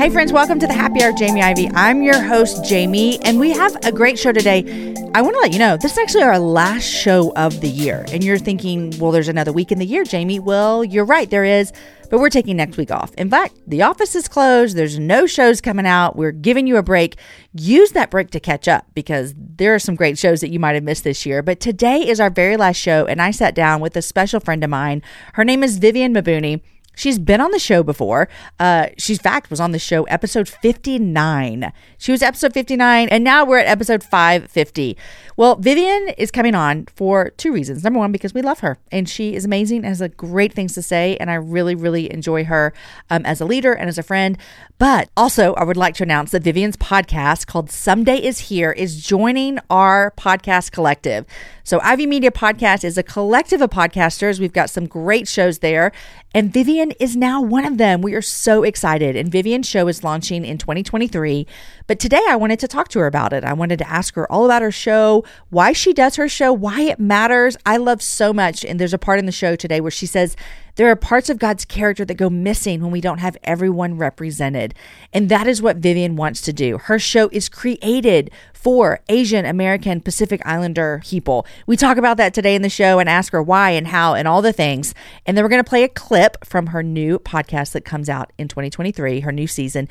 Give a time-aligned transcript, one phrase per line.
[0.00, 1.68] Hey, friends, welcome to the Happy Hour, Jamie Ivey.
[1.74, 4.94] I'm your host, Jamie, and we have a great show today.
[5.14, 8.06] I want to let you know this is actually our last show of the year.
[8.08, 10.38] And you're thinking, well, there's another week in the year, Jamie.
[10.38, 11.70] Well, you're right, there is,
[12.08, 13.12] but we're taking next week off.
[13.16, 14.74] In fact, the office is closed.
[14.74, 16.16] There's no shows coming out.
[16.16, 17.18] We're giving you a break.
[17.52, 20.76] Use that break to catch up because there are some great shows that you might
[20.76, 21.42] have missed this year.
[21.42, 24.64] But today is our very last show, and I sat down with a special friend
[24.64, 25.02] of mine.
[25.34, 26.62] Her name is Vivian Mabuni.
[26.94, 28.28] She's been on the show before.
[28.58, 31.72] Uh, she, in fact, was on the show episode 59.
[31.98, 34.96] She was episode 59, and now we're at episode 550.
[35.36, 37.84] Well, Vivian is coming on for two reasons.
[37.84, 40.74] Number one, because we love her, and she is amazing and has a great things
[40.74, 42.74] to say, and I really, really enjoy her
[43.08, 44.36] um, as a leader and as a friend.
[44.80, 49.04] But also, I would like to announce that Vivian's podcast called Someday Is Here is
[49.04, 51.26] joining our podcast collective.
[51.64, 54.40] So, Ivey Media Podcast is a collective of podcasters.
[54.40, 55.92] We've got some great shows there,
[56.34, 58.00] and Vivian is now one of them.
[58.00, 59.16] We are so excited.
[59.16, 61.46] And Vivian's show is launching in 2023.
[61.86, 63.44] But today I wanted to talk to her about it.
[63.44, 66.80] I wanted to ask her all about her show, why she does her show, why
[66.80, 67.54] it matters.
[67.66, 68.64] I love so much.
[68.64, 70.36] And there's a part in the show today where she says,
[70.76, 74.74] there are parts of God's character that go missing when we don't have everyone represented.
[75.12, 76.78] And that is what Vivian wants to do.
[76.78, 81.46] Her show is created for Asian American Pacific Islander people.
[81.66, 84.28] We talk about that today in the show and ask her why and how and
[84.28, 84.94] all the things.
[85.24, 88.32] And then we're going to play a clip from her new podcast that comes out
[88.36, 89.88] in 2023, her new season.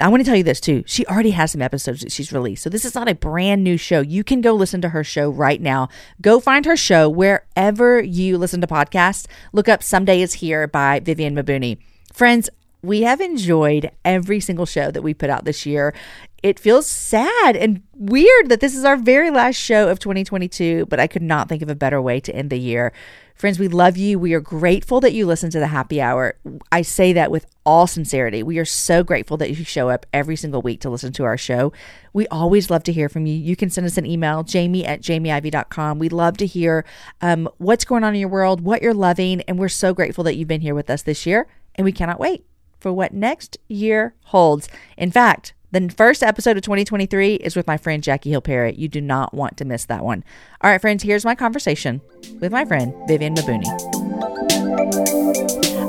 [0.00, 0.84] I want to tell you this too.
[0.86, 2.62] She already has some episodes that she's released.
[2.62, 4.00] So this is not a brand new show.
[4.00, 5.88] You can go listen to her show right now.
[6.20, 9.26] Go find her show wherever you listen to podcasts.
[9.52, 11.78] Look up Someday is Here by Vivian Mabuni.
[12.12, 12.48] Friends,
[12.80, 15.94] we have enjoyed every single show that we put out this year.
[16.42, 21.00] It feels sad and weird that this is our very last show of 2022, but
[21.00, 22.92] I could not think of a better way to end the year.
[23.34, 24.18] Friends, we love you.
[24.18, 26.36] We are grateful that you listen to the happy hour.
[26.70, 28.42] I say that with all sincerity.
[28.42, 31.36] We are so grateful that you show up every single week to listen to our
[31.36, 31.72] show.
[32.12, 33.34] We always love to hear from you.
[33.34, 35.98] You can send us an email, jamie at jamieivey.com.
[35.98, 36.84] We love to hear
[37.20, 40.36] um, what's going on in your world, what you're loving, and we're so grateful that
[40.36, 42.44] you've been here with us this year, and we cannot wait
[42.78, 44.68] for what next year holds.
[44.96, 48.74] In fact, the first episode of 2023 is with my friend Jackie Hill Perry.
[48.74, 50.24] You do not want to miss that one.
[50.62, 52.00] All right, friends, here's my conversation
[52.40, 53.66] with my friend Vivian Mabuni.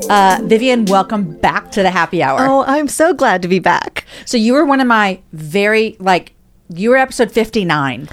[0.10, 2.40] Uh, Vivian, welcome back to the happy hour.
[2.42, 4.06] Oh, I'm so glad to be back.
[4.26, 6.34] So you were one of my very like
[6.74, 8.10] you were episode 59.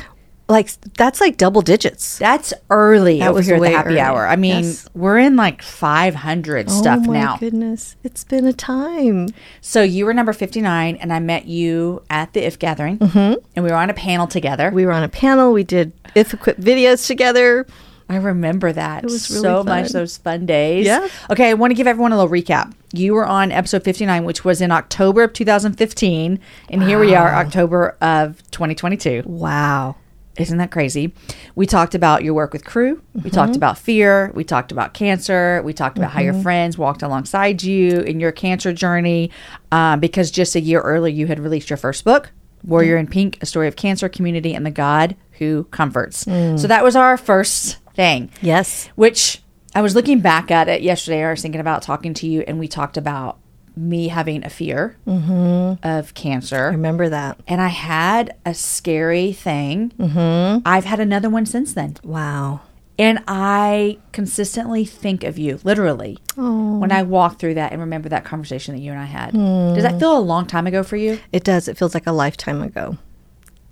[0.48, 2.18] Like that's like double digits.
[2.18, 4.00] That's early That over was here at the happy early.
[4.00, 4.26] hour.
[4.28, 4.88] I mean, Yes.
[4.94, 7.04] we're in like 500 stuff now.
[7.04, 7.36] oh my now.
[7.38, 9.28] goodness, it's been a time.
[9.60, 13.44] So you were number 59 and I met you at the IF gathering mm-hmm.
[13.56, 14.70] and we were on a panel together.
[14.70, 15.52] We were on a panel.
[15.52, 17.66] We did IF:Equip videos together.
[18.08, 19.02] I remember that.
[19.02, 20.86] It was really so much those fun days.
[20.86, 21.08] Yeah.
[21.28, 22.72] Okay, I want to give everyone a little recap.
[22.92, 26.38] You were on episode 59, which was in October of 2015.
[26.68, 29.24] And here we are, October of 2022.
[29.26, 29.96] Wow.
[30.38, 31.12] Isn't that crazy?
[31.54, 33.00] We talked about your work with Cru.
[33.14, 33.28] We Mm-hmm.
[33.30, 34.30] talked about fear.
[34.34, 35.62] We talked about cancer.
[35.64, 39.30] We talked about how your friends walked alongside you in your cancer journey.
[39.72, 42.30] Um, because just a year earlier, you had released your first book,
[42.64, 46.24] Warrior in Pink A Story of Cancer, Community, and the God Who Comforts.
[46.24, 46.58] Mm.
[46.58, 48.88] So that was our first thing Yes.
[48.94, 49.42] which
[49.74, 51.24] I was looking back at it yesterday.
[51.24, 53.38] I was thinking about talking to you, and we talked about
[53.76, 55.86] me having a fear Mm-hmm.
[55.86, 56.70] of I cancer.
[56.70, 57.38] remember that.
[57.46, 59.92] And I had a scary thing.
[59.98, 60.62] Mm-hmm.
[60.66, 61.96] I've had another one since then.
[62.02, 62.60] Wow.
[62.98, 66.78] And I consistently think of you, literally, Oh.
[66.78, 69.32] when I walk through that and remember that conversation that you and I had.
[69.32, 69.74] Hmm.
[69.74, 71.18] Does that feel a long time ago for you?
[71.30, 71.68] It does.
[71.68, 72.96] It feels like a lifetime ago.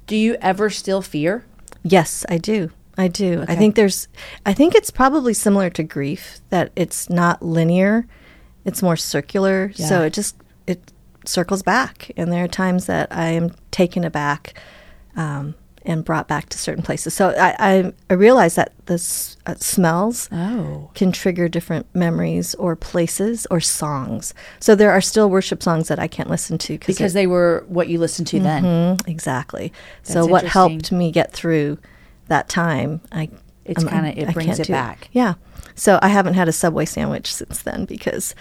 [0.07, 1.47] Do you ever still fear?
[1.83, 2.71] Yes, I do.
[2.99, 3.45] I do.
[3.49, 4.09] I think there's
[4.45, 8.07] I think it's probably similar to grief that it's not linear.
[8.65, 9.73] It's more circular.
[9.75, 10.93] So it just it
[11.27, 14.55] circles back and there are times that I am taken aback
[15.17, 15.55] um,
[15.87, 17.15] and brought back to certain places.
[17.15, 20.91] So I I, I realize that the s- uh, smells Oh.
[20.95, 24.33] can trigger different memories or places or songs.
[24.61, 27.89] So there are still worship songs that I can't listen to Because they were what
[27.89, 28.63] you listened to then.
[28.65, 29.73] Mhm, exactly.
[30.03, 31.79] so what helped me get through
[32.29, 33.29] that time, I
[33.67, 35.09] It's I'm- kinda- it brings it do back.
[35.13, 35.35] Yeah.
[35.75, 38.35] So I haven't had a Subway sandwich since then because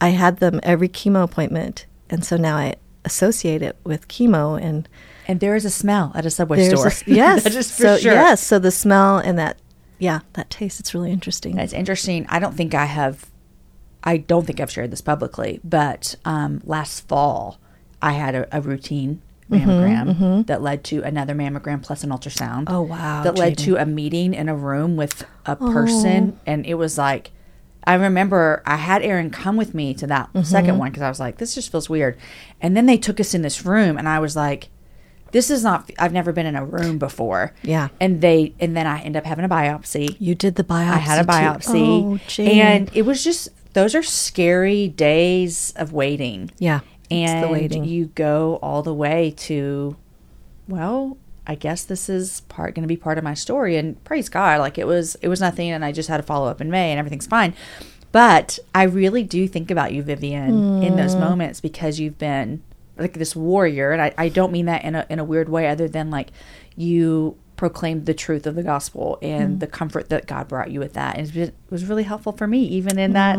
[0.00, 4.88] I had them every chemo appointment, and so now I associate it with chemo and
[5.28, 6.88] And there is a smell at a Subway store.
[6.88, 8.12] a- yes, that is for so sure.
[8.12, 9.58] yes, so the smell and that
[9.98, 11.58] yeah, that taste it's really interesting.
[11.58, 12.26] It's interesting.
[12.28, 13.26] I don't think I have.
[14.02, 17.58] I don't think I've shared this publicly, but um, last fall
[18.00, 22.64] I had a, a routine mammogram that led to another mammogram plus an ultrasound.
[22.64, 26.40] Mm-hmm, Oh, wow, That led to a meeting in a room with a person, Oh.
[26.46, 27.30] and it was like.
[27.82, 30.42] I remember I had Aaron come with me to that Mm-hmm.
[30.42, 32.18] second one because I was like, this just feels weird.
[32.60, 34.68] And then they took us in this room, and I was like,
[35.32, 37.54] this is not, I've never been in a room before.
[37.62, 37.88] Yeah.
[37.98, 40.14] And they, and then I end up having a biopsy.
[40.20, 40.90] you did the biopsy.
[40.90, 42.20] I had a biopsy.
[42.38, 46.50] Oh, and it was just those are scary days of waiting.
[46.58, 49.96] yeah, And you go all the way to
[50.68, 51.16] well,
[51.46, 54.60] I guess this is part going to be part of my story and praise God
[54.60, 56.90] like it was it was nothing and I just had a follow up in May
[56.90, 57.54] and everything's fine.
[58.12, 61.20] But I really do think about you Vivian in those Mm.
[61.20, 62.62] moments because you've been
[62.98, 65.68] like this warrior and I, I don't mean that in a in a weird way
[65.68, 66.28] other than like
[66.76, 69.60] you proclaimed the truth of the gospel and Mm.
[69.60, 71.16] the comfort that God brought you with that.
[71.18, 73.38] And it was really helpful for me even in that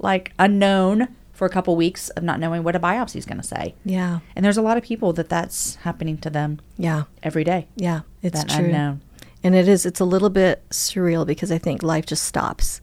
[0.00, 1.08] like unknown
[1.38, 3.72] for a couple weeks of not knowing what a biopsy is going to say.
[3.84, 7.68] yeah, And there's a lot of people that that's happening to them yeah, every day.
[7.76, 8.00] yeah.
[8.24, 8.64] It's that true.
[8.64, 9.02] unknown.
[9.44, 12.80] And it is, it's a little bit surreal because I think life just stops.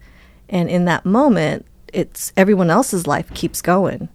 [0.48, 4.08] And in that moment, it's everyone else's life keeps going.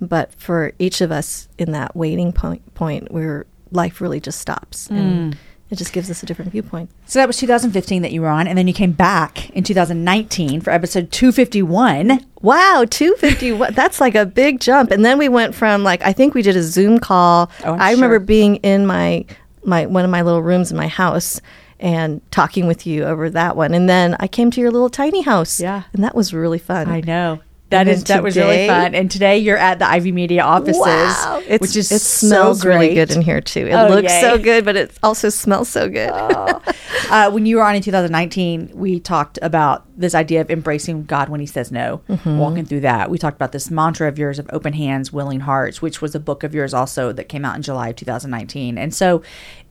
[0.00, 4.88] But for each of us in that waiting point, point where life really just stops.
[4.90, 5.38] And mm.
[5.70, 6.90] It just gives us a different viewpoint.
[7.06, 10.60] So that was 2015 that you were on, and then you came back in 2019
[10.60, 12.24] for episode 251.
[12.40, 13.74] Wow, 251.
[13.74, 14.90] That's like a big jump.
[14.90, 17.50] And then we went from like I think we did a Zoom call.
[17.64, 19.24] Oh, I remember being in my
[19.64, 21.40] my one of my little rooms in my house
[21.80, 23.74] and talking with you over that one.
[23.74, 25.60] And then I came to your little tiny house.
[25.60, 25.84] Yeah.
[25.92, 26.88] And that was really fun.
[26.88, 27.40] I know.
[27.70, 28.94] That And is then that was really fun.
[28.94, 31.42] And today you're at the Ivey Media offices, Wow.
[31.46, 33.66] It's, which is it so smells really good in here too.
[33.66, 34.20] It Oh, looks yay.
[34.22, 36.08] so good, but it also smells so good.
[37.10, 41.28] uh, when you were on in 2019, we talked about this idea of embracing God
[41.28, 42.38] when He says no, Mm-hmm.
[42.38, 43.10] walking through that.
[43.10, 46.20] We talked about this mantra of yours of open hands, willing hearts, which was a
[46.20, 48.78] book of yours also that came out in July of 2019.
[48.78, 49.22] And so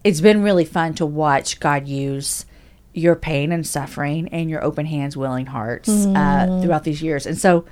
[0.04, 2.46] it's been really fun to watch God use
[2.98, 6.16] your pain and suffering and your open hands, willing hearts Mm.
[6.16, 7.26] uh, throughout these years.
[7.26, 7.66] And so,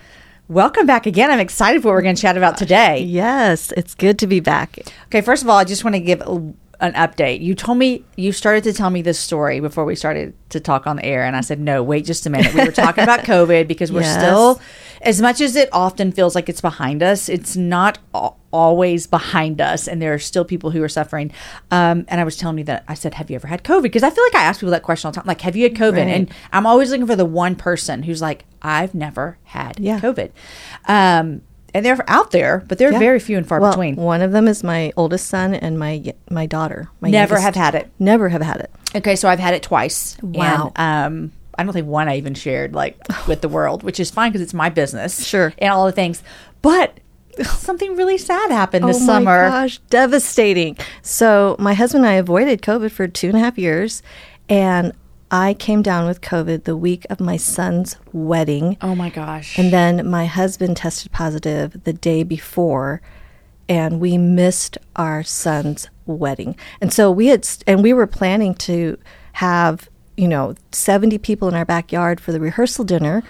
[0.47, 1.31] welcome back again.
[1.31, 2.99] I'm excited for what we're going to chat about today.
[3.01, 4.79] yes, it's good to be back.
[5.07, 6.35] Okay, first of all, I just want to give a,
[6.81, 7.41] an update.
[7.41, 10.85] You told me you started to tell me this story before we started to talk
[10.87, 13.21] on the air, and I said, "No, wait just a minute." We were talking about
[13.33, 14.17] COVID because we're Yes.
[14.17, 14.61] still,
[15.01, 19.59] as much as it often feels like it's behind us, it's not al- always behind
[19.61, 21.31] us, and there are still people who are suffering.
[21.71, 24.03] Um, and I was telling you that I said, "Have you ever had COVID?" Because
[24.03, 25.75] I feel like I ask people that question all the time, like, "Have you had
[25.75, 26.07] COVID?" Right.
[26.15, 29.99] And I'm always looking for the one person who's like, "I've never had Yeah.
[29.99, 30.29] COVID."
[30.87, 31.41] Um,
[31.73, 32.99] and they're out there, but they're Yeah.
[32.99, 33.97] very few and far well, between.
[33.97, 36.87] One of them is my oldest son and my my daughter.
[37.01, 37.91] My Never youngest- have had it.
[37.99, 38.71] Never have had it.
[38.95, 40.15] Okay, so I've had it twice.
[40.21, 40.71] Wow.
[40.77, 42.97] And, um, I don't think one I even shared like
[43.27, 45.25] with the world, which is fine because it's my business.
[45.25, 45.53] Sure.
[45.57, 46.23] And all the things.
[46.61, 46.99] But
[47.43, 49.31] something really sad happened this oh summer.
[49.31, 49.49] oh summer.
[49.49, 50.77] my gosh, devastating.
[51.01, 54.01] So my husband and I avoided COVID for two and a half years,
[54.49, 54.93] and
[55.31, 58.77] I came down with COVID the week of my son's wedding.
[58.81, 59.57] Oh my gosh.
[59.57, 63.01] And then my husband tested positive the day before,
[63.67, 66.55] and we missed our son's wedding.
[66.79, 68.97] And so we had, and we were planning to
[69.33, 73.23] have, you know, 70 people in our backyard for the rehearsal dinner.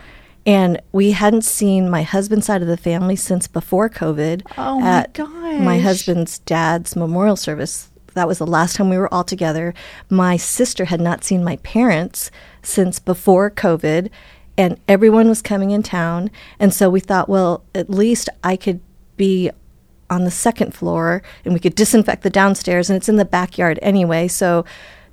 [0.45, 4.43] And we hadn't seen my husband's side of the family since before COVID.
[4.57, 5.13] Oh my at
[5.59, 7.89] My husband's dad's memorial service.
[8.13, 9.73] That was the last time we were all together.
[10.09, 14.09] My sister had not seen my parents since before COVID,
[14.57, 16.31] and everyone was coming in town.
[16.59, 18.79] And so we thought, well, at least I could
[19.17, 19.51] be
[20.09, 23.79] on the second floor and we could disinfect the downstairs, and it's in the backyard
[23.81, 24.27] anyway.
[24.27, 24.63] So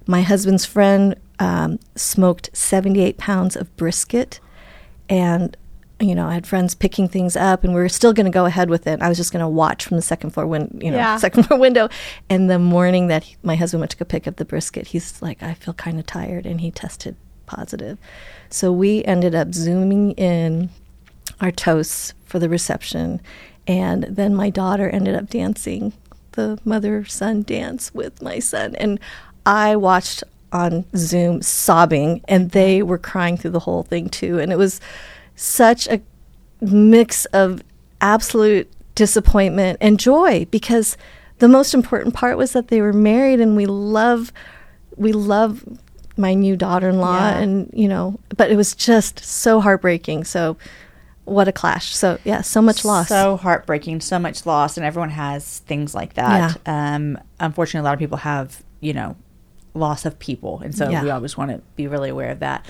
[0.07, 4.41] my husband's friend um, smoked 78 pounds of brisket,
[5.13, 5.57] and
[6.01, 8.45] you know, I had friends picking things up, and we were still going to go
[8.45, 9.01] ahead with it.
[9.01, 11.17] I was just going to watch from the second floor win- you know, Yeah.
[11.17, 11.89] second floor window.
[12.29, 15.23] And the morning that he, my husband went to go pick up the brisket, he's
[15.23, 17.15] like, I feel kind of tired, and he tested
[17.47, 17.99] positive.
[18.51, 20.71] So we ended up zooming in
[21.41, 23.21] our toasts for the reception,
[23.69, 25.93] and then my daughter ended up dancing
[26.33, 28.99] the mother son dance with my son, and
[29.47, 34.53] I watched on Zoom sobbing, and they were crying through the whole thing too, and
[34.53, 34.81] it was
[35.35, 36.01] such a
[36.61, 37.63] mix of
[38.01, 40.97] absolute disappointment and joy because
[41.39, 44.33] the most important part was that they were married and we love
[44.97, 45.65] we love
[46.17, 47.39] my new daughter-in-law Yeah.
[47.39, 50.57] and you know but it was just so heartbreaking so
[51.25, 51.95] what a clash.
[51.95, 53.09] So yeah, so much loss.
[53.09, 56.59] So heartbreaking, so much loss, and everyone has things like that.
[56.67, 59.15] Um, unfortunately, a lot of people have, you know,
[59.75, 61.03] loss of people, and so Yeah.
[61.03, 62.67] we always want to be really aware of that.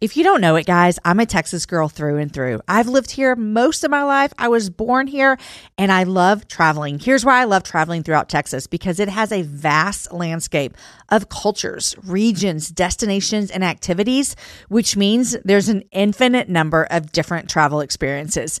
[0.00, 2.60] If you don't know it, guys, I'm a Texas girl through and through.
[2.68, 4.34] I've lived here most of my life.
[4.36, 5.38] I was born here
[5.78, 6.98] and I love traveling.
[6.98, 10.76] Here's why I love traveling throughout Texas because it has a vast landscape
[11.10, 14.34] of cultures, regions, destinations, and activities,
[14.68, 18.60] which means there's an infinite number of different travel experiences.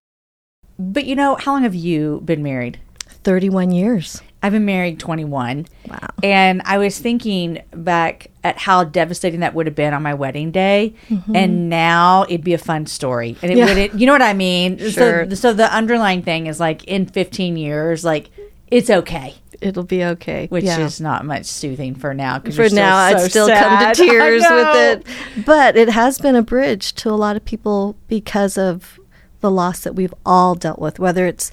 [0.81, 2.79] But you know, how long have you been married?
[3.23, 4.21] 31 years.
[4.43, 5.67] I've been married 21.
[5.87, 5.97] Wow.
[6.23, 10.49] And I was thinking back at how devastating that would have been on my wedding
[10.49, 10.95] day.
[11.35, 13.37] And now it'd be a fun story.
[13.43, 13.57] And it Mm-hmm.
[13.59, 13.65] Yeah.
[13.83, 14.79] wouldn't, you know what I mean?
[14.79, 15.29] Sure.
[15.29, 18.31] So, so the underlying thing is like in 15 years, like
[18.71, 20.47] it's okay, It'll be okay.
[20.47, 20.79] which Yeah.
[20.79, 22.39] is not much soothing for now.
[22.39, 23.63] for you're still now so i'd still sad.
[23.63, 27.45] come to tears with it but it has been a bridge to a lot of
[27.45, 28.97] people because of
[29.41, 31.51] the loss that we've all dealt with whether it's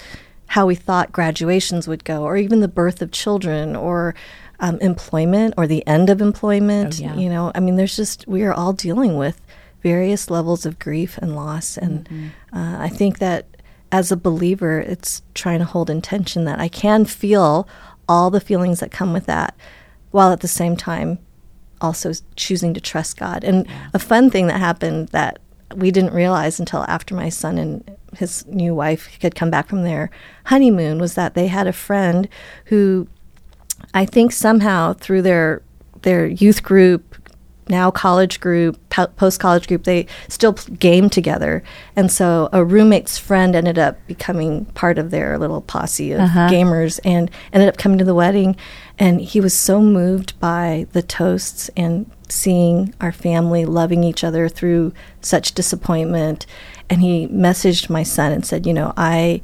[0.53, 4.15] how we thought graduations would go or even the birth of children or
[4.61, 7.15] um, employment or the end of employment Oh, yeah.
[7.17, 9.41] you know i mean there's just we are all dealing with
[9.83, 12.57] various levels of grief and loss and Mm-hmm.
[12.59, 13.47] uh, i think that
[13.93, 17.69] as a believer it's trying to hold intention that i can feel
[18.09, 19.55] all the feelings that come with that
[20.11, 21.19] while at the same time
[21.81, 23.45] also choosing to trust God.
[23.45, 25.39] And a fun thing that happened that
[25.75, 29.83] we didn't realize until after my son and his new wife had come back from
[29.83, 30.11] their
[30.47, 32.29] honeymoon was that they had a friend
[32.67, 33.07] who
[33.95, 35.63] I think somehow through their
[36.03, 37.17] their youth group,
[37.69, 38.79] now college group,
[39.17, 41.63] post college group, they still game together,
[41.97, 46.49] and so a roommate's friend ended up becoming part of their little posse of uh-huh.
[46.49, 48.57] gamers, and ended up coming to the wedding,
[48.99, 54.49] and he was so moved by the toasts and seeing our family loving each other
[54.49, 56.47] through such disappointment,
[56.91, 59.41] and he messaged my son and said, you know, I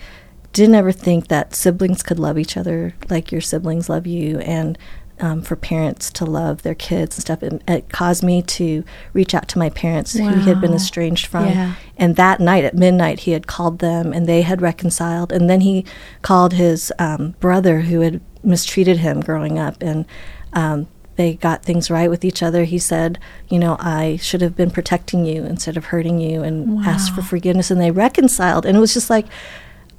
[0.53, 4.79] didn't ever think that siblings could love each other like your siblings love you and
[5.21, 7.43] um, for parents to love their kids and stuff.
[7.43, 11.27] It, it caused me to reach out to my parents who he had been estranged
[11.27, 11.47] from.
[11.47, 11.75] Yeah.
[11.97, 15.33] and that night at midnight he had called them and they had reconciled.
[15.33, 15.85] And then he
[16.23, 19.81] called his um, brother who had mistreated him growing up.
[19.81, 20.05] And
[20.53, 22.65] um, they got things right with each other.
[22.65, 23.19] He said,
[23.49, 27.23] You know, I should have been protecting you instead of hurting you, and asked for
[27.23, 27.71] forgiveness.
[27.71, 28.67] And they reconciled.
[28.67, 29.27] And it was just like,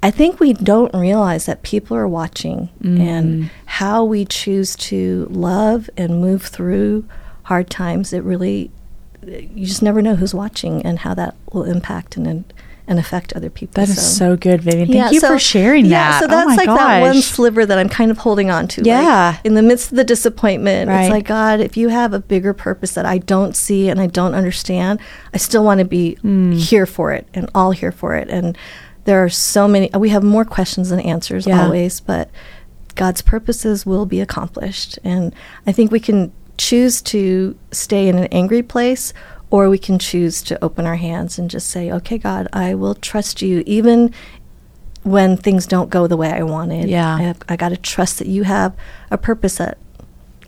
[0.02, 3.50] I think we don't realize that people are watching and mm.
[3.64, 7.08] how we choose to love and move through
[7.44, 8.12] hard times.
[8.12, 8.70] It really,
[9.26, 12.52] you just never know who's watching and how that will impact and and
[12.98, 13.72] affect other people.
[13.74, 14.86] That is so good, Vivian.
[14.86, 16.20] Thank Yeah, you so- for sharing yeah, that.
[16.20, 18.80] So Oh that's my like that one sliver that I'm kind of holding on to.
[18.80, 19.36] like, Yeah.
[19.44, 21.02] in the midst of the disappointment, Right.
[21.02, 24.06] it's like God, if you have a bigger purpose that I don't see and I
[24.06, 25.00] don't understand,
[25.34, 26.52] I still want to be Hmm.
[26.52, 28.28] here for it and all here for it.
[28.30, 28.56] And
[29.04, 29.90] there are so many.
[29.98, 31.64] We have more questions than answers Yeah.
[31.64, 32.30] always, but
[32.94, 34.98] God's purposes will be accomplished.
[35.04, 35.32] And
[35.66, 39.12] I think we can choose to stay in an angry place
[39.50, 42.94] or we can choose to open our hands and just say, okay, God, I will
[42.94, 44.12] trust you even
[45.02, 46.88] when things don't go the way I wanted.
[46.88, 47.34] Yeah.
[47.48, 48.74] I, I got to trust that you have
[49.10, 49.78] a purpose that,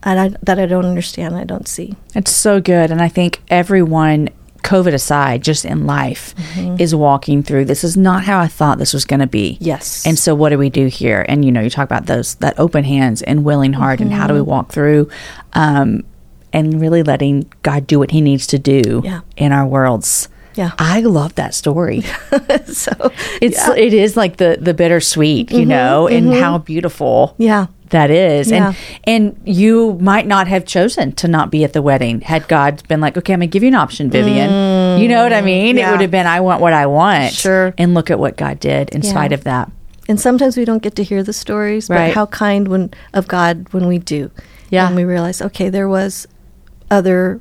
[0.02, 1.94] and I, that I don't understand, I don't see.
[2.14, 2.90] It's so good.
[2.90, 4.30] And I think everyone,
[4.64, 6.34] COVID aside, just in life,
[6.80, 9.56] is walking through this is not how I thought this was going to be.
[9.60, 10.04] Yes.
[10.04, 11.24] And so what do we do here?
[11.28, 14.26] And you know, you talk about those that open hands and willing heart and how
[14.26, 15.08] do we walk through
[15.52, 16.02] um
[16.52, 19.20] and really letting God do what he needs to do Yeah.
[19.36, 20.28] in our worlds.
[20.54, 20.72] Yeah.
[20.78, 22.00] I love that story.
[22.66, 22.92] so
[23.40, 27.66] It's it is like the the bittersweet, you know, and how beautiful yeah.
[27.90, 28.50] that is.
[28.50, 28.72] Yeah.
[29.04, 32.82] And and you might not have chosen to not be at the wedding had God
[32.88, 35.00] been like, Okay, I'm gonna give you an option, Vivian.
[35.00, 35.78] you know what I mean?
[35.78, 37.32] It Mm, would have been I want what I want.
[37.34, 37.72] Sure.
[37.78, 39.10] And look at what God did in Yeah.
[39.10, 39.70] spite of that.
[40.08, 42.14] And sometimes we don't get to hear the stories, but Right.
[42.14, 44.30] how kind when of God when we do.
[44.70, 44.86] Yeah.
[44.88, 46.26] And we realize, okay, there was
[46.90, 47.40] other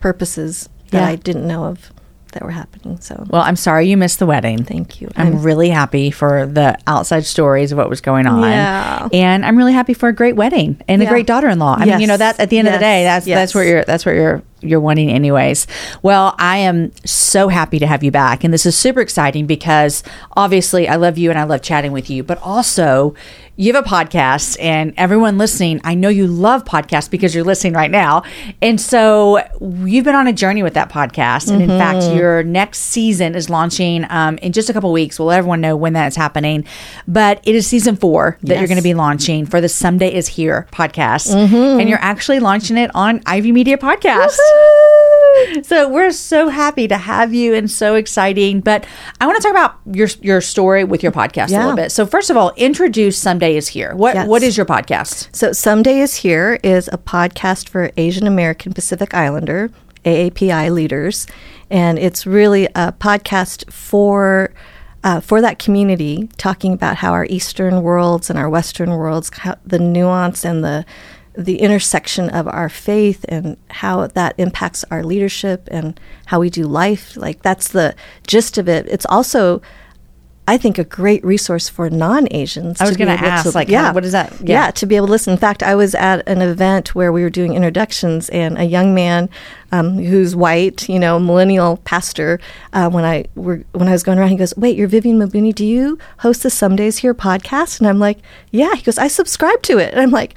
[0.00, 1.06] purposes that Yeah.
[1.08, 1.92] I didn't know of
[2.32, 2.98] that were happening.
[3.00, 4.62] So Well, I'm sorry you missed the wedding.
[4.62, 5.08] thank you.
[5.16, 8.42] I'm really happy for the outside stories of what was going on.
[8.42, 9.08] Yeah.
[9.14, 11.76] And I'm really happy for a great wedding and a great daughter-in-law.
[11.78, 12.18] I mean, you know, Yes.
[12.18, 13.24] that's at the end of the day, Yes.
[13.24, 13.54] that's that's Yes.
[13.54, 15.66] what you're that's what you're you're wanting anyways.
[16.02, 20.02] Well, I am so happy to have you back and this is super exciting because
[20.36, 23.14] obviously I love you and I love chatting with you, but also
[23.60, 27.72] you have a podcast and everyone listening, I know you love podcasts because you're listening
[27.72, 28.22] right now.
[28.62, 29.40] And so
[29.84, 31.50] you've been on a journey with that podcast.
[31.50, 32.16] And in fact, Mm-hmm.
[32.16, 35.18] your next season is launching um, in just a couple weeks.
[35.18, 36.64] We'll let everyone know when that's happening.
[37.08, 40.28] But it is season four that you're going to be launching for the Someday Is
[40.28, 41.34] Here podcast.
[41.34, 41.80] Mm-hmm.
[41.80, 44.38] And you're actually launching it on Ivey Media Podcast.
[45.62, 48.60] So we're so happy to have you and so exciting.
[48.60, 48.86] But
[49.20, 51.92] I want to talk about your your story with your podcast a little bit.
[51.92, 53.94] So first of all, introduce Someday is Here.
[53.94, 54.28] What Yes.
[54.28, 55.28] what is your podcast?
[55.34, 59.70] So Someday is Here is a podcast for Asian American Pacific Islander,
[60.04, 61.26] AAPI leaders.
[61.70, 64.52] And it's really a podcast for
[65.04, 69.56] uh, for that community, talking about how our Eastern worlds and our Western worlds, how
[69.64, 70.84] the nuance and the
[71.38, 76.64] the intersection of our faith and how that impacts our leadership and how we do
[76.64, 77.16] life.
[77.16, 77.94] Like that's the
[78.26, 78.86] gist of it.
[78.88, 79.62] It's also
[80.48, 82.80] I think a great resource for non-Asians.
[82.80, 84.32] I was to gonna able ask, like, how- what is that?
[84.40, 84.64] Yeah.
[84.64, 84.70] Yeah.
[84.70, 85.34] to be able to listen.
[85.34, 88.94] In fact, I was at an event where we were doing introductions, and a young
[88.94, 89.28] man
[89.72, 92.40] um, who's white, you know, millennial pastor,
[92.72, 95.54] uh, when I were when I was going around, he goes, "Wait, you're Vivian Mabuni?
[95.54, 98.18] Do you host the Some Days Here podcast?" And I'm like,
[98.50, 100.34] "Yeah." He goes, "I subscribe to it," and I'm like.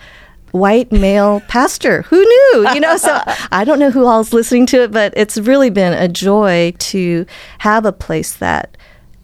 [0.52, 2.04] White male pastor.
[2.04, 2.70] Who knew?
[2.74, 5.94] You know, so I don't know who all's listening to it, but it's really been
[5.94, 7.26] a joy to
[7.60, 8.78] have a place that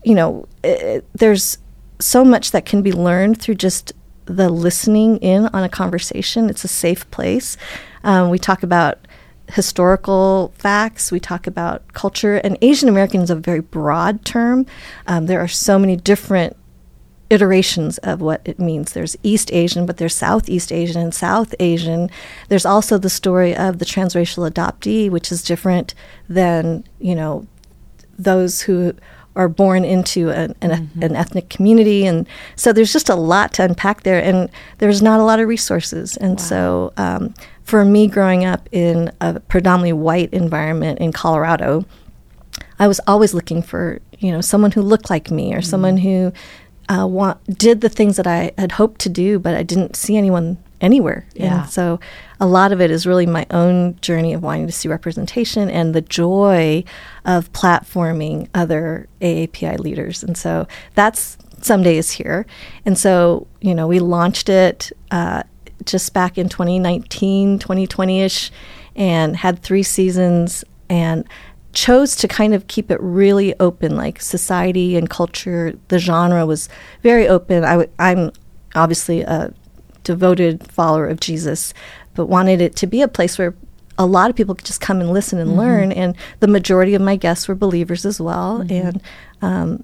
[0.04, 1.58] you know, it, there's
[2.00, 3.94] so much that can be learned through just
[4.26, 6.50] the listening in on a conversation.
[6.50, 7.58] It's a safe place.
[8.04, 9.00] Um, we talk about
[9.50, 14.66] historical facts, we talk about culture, and Asian American is a very broad term.
[15.08, 16.57] Um, there are so many different
[17.30, 18.94] iterations of what it means.
[18.94, 22.10] There's East Asian, but there's Southeast Asian and South Asian.
[22.50, 25.94] There's also the story of the transracial adoptee, which is different
[26.30, 27.46] than, you know,
[28.18, 28.94] those who
[29.36, 32.08] are born into an, an, an ethnic community.
[32.08, 35.48] And so there's just a lot to unpack there, and there's not a lot of
[35.48, 36.18] resources.
[36.18, 41.86] And so um, for me, growing up in a predominantly white environment in Colorado,
[42.80, 46.34] I was always looking for, you know, someone who looked like me or someone who
[46.90, 50.18] uh, want, did the things that I had hoped to do, but I didn't see
[50.18, 51.26] anyone anywhere.
[51.34, 51.62] Yeah.
[51.62, 52.00] And so
[52.40, 55.94] a lot of it is really my own journey of wanting to see representation and
[55.94, 56.84] the joy
[57.26, 60.24] of platforming other AAPI leaders.
[60.24, 62.46] And so that's someday is here.
[62.86, 65.44] And so, you know, we launched it uh,
[65.84, 68.52] just back in 2019, 2020 ish,
[68.96, 71.26] and had three seasons and
[71.78, 76.68] chose to kind of keep it really open like society and culture the genre was
[77.04, 77.64] very open.
[77.64, 78.32] I w- i'm
[78.74, 79.54] obviously a
[80.04, 81.76] devoted follower of jesus
[82.16, 83.54] but wanted it to be a place where
[84.00, 87.02] a lot of people could just come and listen and learn and the majority of
[87.02, 89.00] my guests were believers as well and
[89.44, 89.84] um,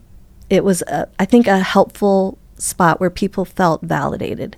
[0.50, 4.56] it was a, i think a helpful spot where people felt validated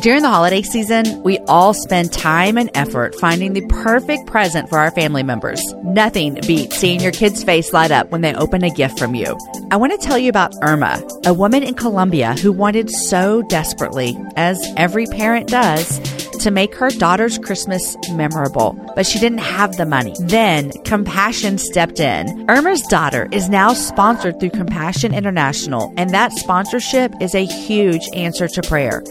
[0.00, 4.78] During the holiday season, we all spend time and effort finding the perfect present for
[4.78, 5.62] our family members.
[5.84, 9.38] Nothing beats seeing your kid's face light up when they open a gift from you.
[9.70, 14.18] I want to tell you about Irma, a woman in Colombia who wanted so desperately,
[14.36, 15.98] as every parent does,
[16.38, 20.14] to make her daughter's Christmas memorable, but she didn't have the money.
[20.18, 22.50] Then Compassion stepped in.
[22.50, 28.48] Irma's daughter is now sponsored through Compassion International, and that sponsorship is a huge answer
[28.48, 29.02] to prayer.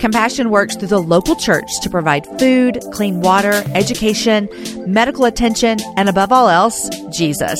[0.00, 4.48] Compassion works through the local church to provide food, clean water, education,
[4.86, 7.58] medical attention, and above all else, Jesus.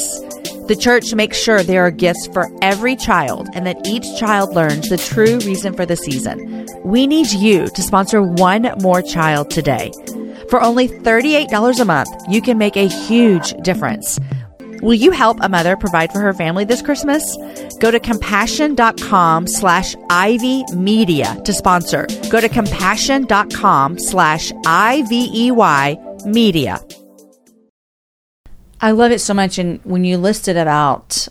[0.68, 4.88] The church makes sure there are gifts for every child and that each child learns
[4.88, 6.66] the true reason for the season.
[6.84, 9.90] We need you to sponsor one more child today.
[10.48, 14.20] For only $38 a month, you can make a huge difference.
[14.82, 17.36] Will you help a mother provide for her family this Christmas?
[17.80, 22.06] Go to compassion.com slash Ivey Media to sponsor.
[22.30, 26.80] Go to compassion.com slash I-V-E-Y media.
[28.80, 29.58] I love it so much.
[29.58, 31.26] And when you listed about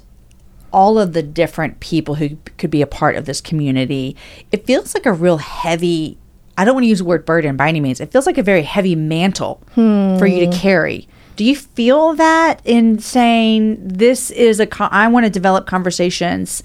[0.73, 4.17] all of the different people who could be a part of this community,
[4.51, 6.17] it feels like a real heavy,
[6.57, 8.01] I don't want to use the word burden by any means.
[8.01, 10.17] It feels like a very heavy mantle hmm.
[10.17, 11.07] for you to carry.
[11.37, 16.63] Do you feel that in saying this is a, con- I want to develop conversations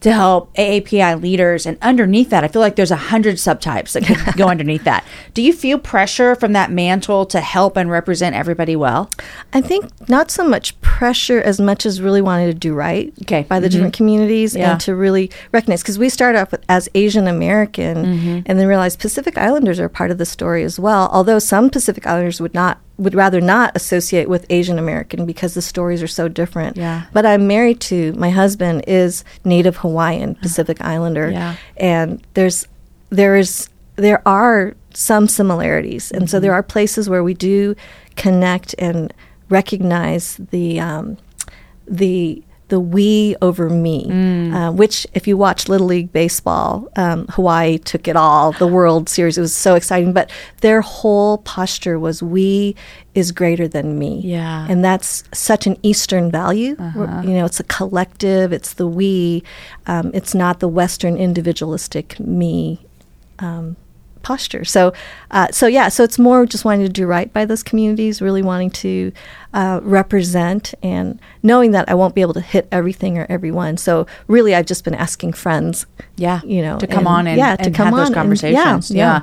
[0.00, 1.66] to help AAPI leaders.
[1.66, 5.04] And underneath that, I feel like there's a hundred subtypes that could go underneath that.
[5.34, 9.10] Do you feel pressure from that mantle to help and represent everybody well?
[9.52, 13.42] I think not so much pressure as much as really wanting to do right Okay.
[13.42, 13.72] by the mm-hmm.
[13.72, 14.72] different communities Yeah.
[14.72, 18.40] and to really recognize because we start off with, as Asian American mm-hmm.
[18.46, 21.10] and then realize Pacific Islanders are part of the story as well.
[21.12, 25.62] Although some Pacific Islanders would not would rather not associate with Asian American because the
[25.62, 26.76] stories are so different.
[26.76, 27.06] Yeah.
[27.12, 31.56] But I'm married to my husband is Native Hawaiian Pacific Islander, Yeah.
[31.76, 32.66] and there's
[33.08, 37.74] there is there are some similarities, and so there are places where we do
[38.16, 39.12] connect and
[39.48, 41.16] recognize the um,
[41.86, 44.10] the the we over me,
[44.54, 48.52] uh, which if you watch Little League baseball, um, Hawaii took it all.
[48.52, 50.30] The World Series it was so exciting, but
[50.62, 52.74] their whole posture was we
[53.14, 54.20] is greater than me.
[54.24, 54.66] Yeah.
[54.70, 56.76] and that's such an Eastern value.
[56.96, 58.52] We're- You know, it's a collective.
[58.52, 59.42] It's the we.
[59.86, 62.86] Um, it's not the Western individualistic me
[63.40, 63.76] um,
[64.22, 64.64] posture.
[64.64, 64.92] So,
[65.30, 68.42] uh, so yeah, so it's more just wanting to do right by those communities, really
[68.42, 69.12] wanting to
[69.54, 73.76] uh, represent, and knowing that I won't be able to hit everything or everyone.
[73.76, 77.38] So, really, I've just been asking friends, Yeah, you know, to come and- on and,
[77.38, 78.90] yeah, to and come have those on and- conversations.
[78.90, 79.22] yeah,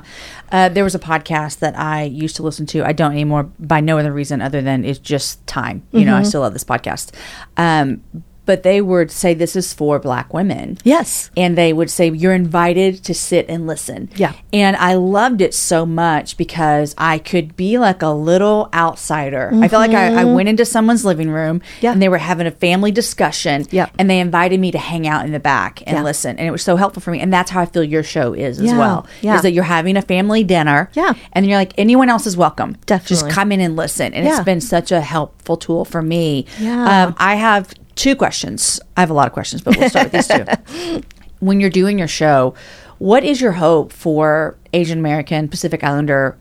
[0.50, 2.84] Uh, there was a podcast that I used to listen to.
[2.86, 5.82] I don't anymore by no other reason other than it's just time.
[5.92, 6.28] You know, I Mm-hmm.
[6.28, 7.12] still love this podcast.
[7.56, 8.02] Um,
[8.48, 10.78] but they would say this is for Black women.
[10.84, 11.30] Yes.
[11.36, 14.08] and they would say you're invited to sit and listen.
[14.16, 14.32] Yeah.
[14.54, 19.50] And I loved it so much because I could be like a little outsider.
[19.52, 21.84] I felt like I, I went into someone's living room Mm-hmm.
[21.84, 21.92] Yeah.
[21.92, 23.88] and they were having a family discussion Yeah.
[23.98, 26.02] and they invited me to hang out in the back and Yeah.
[26.02, 26.38] listen.
[26.38, 27.20] And it was so helpful for me.
[27.20, 28.78] And that's how I feel your show is as Yeah.
[28.78, 29.06] well.
[29.20, 29.36] Yeah.
[29.36, 30.88] Is that you're having a family dinner.
[30.94, 31.12] Yeah.
[31.34, 32.76] And you're like, anyone else is welcome.
[32.86, 33.14] Definitely.
[33.16, 34.14] Just come in and listen.
[34.14, 36.46] And it's been such a helpful tool for me.
[36.58, 37.04] Yeah.
[37.06, 38.80] Um, I have two questions.
[38.96, 41.02] I have a lot of questions, but we'll start with these two.
[41.40, 42.54] When you're doing your show,
[42.98, 46.36] what is your hope for Asian American, Pacific Islander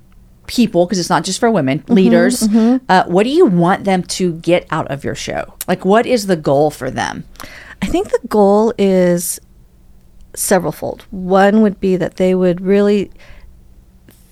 [0.47, 0.85] people?
[0.87, 2.47] Because it's not just for women, Mm-hmm, leaders.
[2.89, 5.53] Uh, what do you want them to get out of your show?
[5.67, 7.25] Like, what is the goal for them?
[7.83, 9.39] I think the goal is
[10.33, 11.01] severalfold.
[11.11, 13.11] One would be that they would really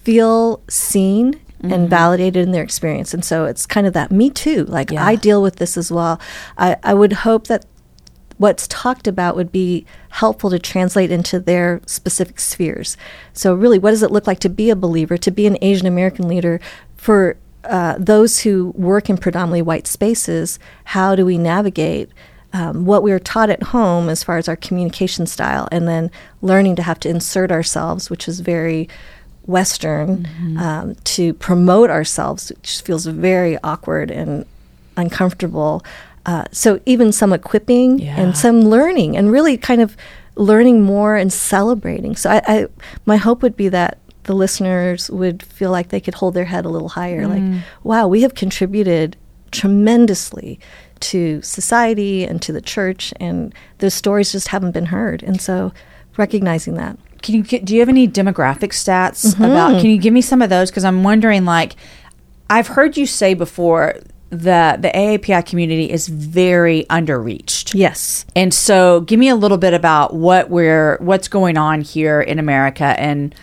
[0.03, 3.13] feel seen and validated in their experience.
[3.13, 4.65] And so it's kind of that me too.
[4.65, 5.05] Like Yeah.
[5.05, 6.19] I deal with this as well.
[6.57, 7.65] I, I would hope that
[8.37, 12.97] what's talked about would be helpful to translate into their specific spheres.
[13.33, 15.87] So, really, what does it look like to be a believer, to be an Asian
[15.87, 16.59] American leader
[16.95, 20.59] for uh, those who work in predominantly white spaces?
[20.85, 22.09] How do we navigate?
[22.53, 26.09] Um, what we are taught at home as far as our communication style, and then
[26.41, 28.87] learning to have to insert ourselves, which is very
[29.47, 30.27] Western,
[30.60, 34.45] um, to promote ourselves, which feels very awkward and
[34.97, 35.84] uncomfortable.
[36.25, 38.19] Uh, so even some equipping Yeah.
[38.19, 39.95] and some learning, and really kind of
[40.36, 42.15] learning more and celebrating.
[42.15, 42.67] So I, I
[43.05, 46.65] my hope would be that the listeners would feel like they could hold their head
[46.65, 49.15] a little higher, like, wow, we have contributed
[49.51, 50.60] tremendously
[50.99, 55.21] to society and to the church, and those stories just haven't been heard.
[55.21, 55.71] And so
[56.17, 56.97] recognizing that.
[57.25, 59.43] Can you get, do you have any demographic stats Mm-hmm.
[59.43, 59.81] about?
[59.81, 60.69] Can you give me some of those?
[60.69, 61.75] Because I'm wondering, like,
[62.51, 63.95] I've heard you say before
[64.29, 67.73] that the AAPI community is very underreached.
[67.73, 68.25] Yes.
[68.35, 72.38] And so, give me a little bit about what we're what's going on here in
[72.38, 73.33] America and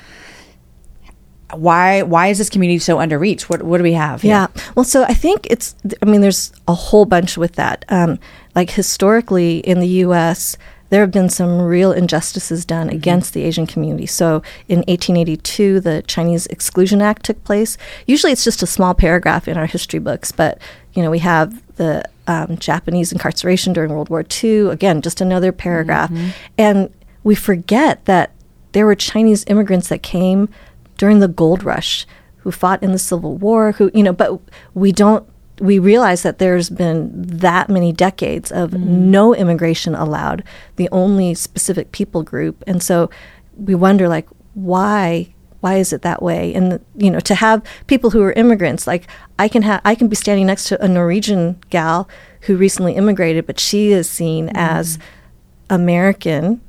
[1.55, 3.43] why why is this community so underreached?
[3.51, 4.23] What what do we have?
[4.23, 4.31] here?
[4.31, 4.47] Yeah.
[4.75, 7.85] Well, so I think it's, I mean, there's a whole bunch with that.
[7.89, 8.19] Um,
[8.55, 10.57] like historically in the U.S.,
[10.93, 14.05] there have been some real injustices done against the Asian community.
[14.05, 17.79] So in 1882, the Chinese Exclusion Act took place.
[18.07, 20.59] Usually it's just a small paragraph in our history books, but,
[20.93, 24.69] you know, we have the um, Japanese incarceration during World War II.
[24.69, 26.13] Again, just another paragraph.
[26.59, 26.93] And
[27.25, 28.33] we forget that
[28.73, 30.51] there were Chinese immigrants that came
[30.99, 32.07] during the gold rush
[32.41, 34.39] who fought in the Civil War, who, you know, but
[34.75, 35.27] we don't,
[35.63, 40.43] we realize that there's been that many decades of no immigration allowed,
[40.75, 42.65] the only specific people group.
[42.67, 43.09] And so
[43.57, 45.33] we wonder, like, why?
[45.61, 46.53] Why is it that way?
[46.53, 49.07] And you know, to have people who are immigrants, like
[49.39, 52.09] I can have, I can be standing next to a Norwegian gal
[52.43, 54.99] who recently immigrated, but she is seen as
[55.71, 56.61] American,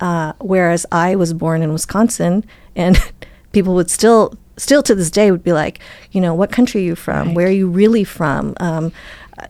[0.00, 2.98] uh, whereas I was born in Wisconsin, and
[3.52, 5.80] people would still, still to this day, would be like,
[6.12, 7.34] you know, what country are you from?
[7.34, 8.54] Where are you really from?
[8.58, 8.92] Um,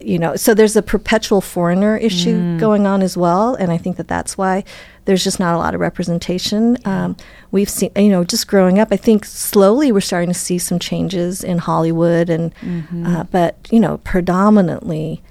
[0.01, 3.97] you know, so there's a perpetual foreigner issue going on as well, and I think
[3.99, 4.65] that that's why
[5.05, 6.77] there's just not a lot of representation.
[6.85, 7.17] Um,
[7.53, 10.81] we've seen, you know, just growing up, I think slowly we're starting to see some
[10.81, 12.53] changes in Hollywood, and
[13.07, 15.23] uh, but you know, predominantly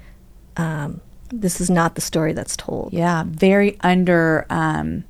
[0.56, 2.94] um, this is not the story that's told.
[2.94, 4.46] Yeah, very under.
[4.48, 5.04] Um,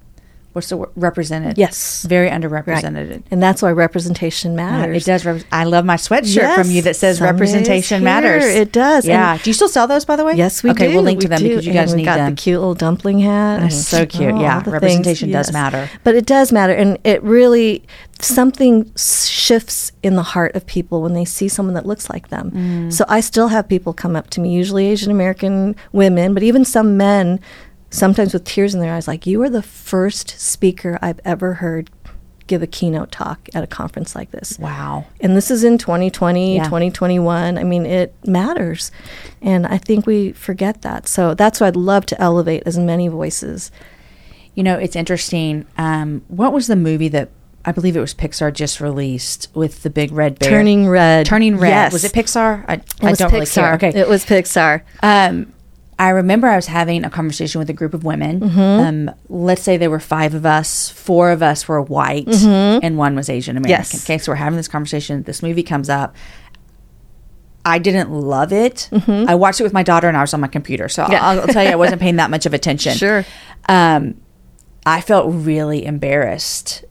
[0.57, 0.89] what's the word?
[0.97, 1.59] Represented.
[1.59, 2.03] Yes.
[2.09, 3.23] very underrepresented.
[3.31, 5.03] And that's why representation matters.
[5.03, 5.25] it does.
[5.27, 8.45] Rep- I love my sweatshirt Yes, from you that says representation matters.
[8.45, 9.07] It does.
[9.07, 9.35] Yeah.
[9.35, 10.35] And- do you still sell those, by the way?
[10.35, 10.73] Yes, we do.
[10.75, 10.95] okay, do.
[10.95, 11.49] we'll link to We them do.
[11.51, 12.35] because you guys we've need got them.
[12.35, 13.61] the cute little dumpling hat.
[13.61, 14.33] That's and so cute.
[14.33, 15.47] all Yeah, representation things.
[15.47, 15.89] does matter.
[16.03, 17.85] But it does matter, and it really
[18.19, 22.51] something shifts in the heart of people when they see someone that looks like them.
[22.51, 22.93] Mm.
[22.93, 26.65] So I still have people come up to me, usually Asian American women, but even
[26.65, 27.41] some men,
[27.97, 31.91] sometimes with tears in their eyes, like you are the first speaker I've ever heard
[32.47, 35.07] give a keynote talk at a conference like this Wow.
[35.21, 36.63] and this is in 2020 Yeah.
[36.65, 38.93] 2021 i mean it matters
[39.43, 43.09] and i think we forget that so that's why i'd love to elevate as many
[43.09, 43.73] voices
[44.55, 45.67] You know, it's interesting.
[45.77, 47.29] Um, what was the movie that
[47.65, 50.49] I believe it was Pixar just released with the big red bear?
[50.51, 51.69] turning red Turning red.
[51.71, 52.65] yes Was it Pixar?
[52.69, 53.75] I, it I was don't pixar really care.
[53.75, 53.93] Okay.
[53.99, 55.53] it was pixar Um,
[55.99, 58.41] I remember I was having a conversation with a group of women.
[58.41, 58.61] Mm-hmm.
[58.61, 60.91] Um, let's say there were five of us.
[60.91, 63.83] Four of us were white, and one was Asian American.
[63.85, 63.95] Mm-hmm.
[63.95, 64.05] Yes.
[64.05, 65.23] Okay, so we're having this conversation.
[65.23, 66.15] This movie comes up.
[67.65, 68.89] I didn't love it.
[69.09, 70.89] I watched it with my daughter, and I was on my computer.
[70.89, 71.13] So Mm-hmm.
[71.13, 71.27] Yeah.
[71.27, 72.95] I'll, I'll tell you, I wasn't paying that much of attention.
[72.95, 73.25] Sure.
[73.69, 74.21] Um,
[74.85, 76.85] I felt really embarrassed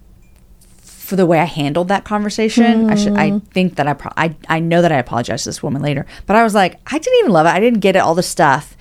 [0.82, 2.90] for the way I handled that conversation.
[2.90, 3.14] I should.
[3.14, 3.18] Mm.
[3.20, 4.36] I think that I, pro- I.
[4.50, 7.20] I know that I apologized to this woman later, but I was like, I didn't
[7.20, 7.50] even love it.
[7.50, 8.00] I didn't get it.
[8.00, 8.75] All the stuff,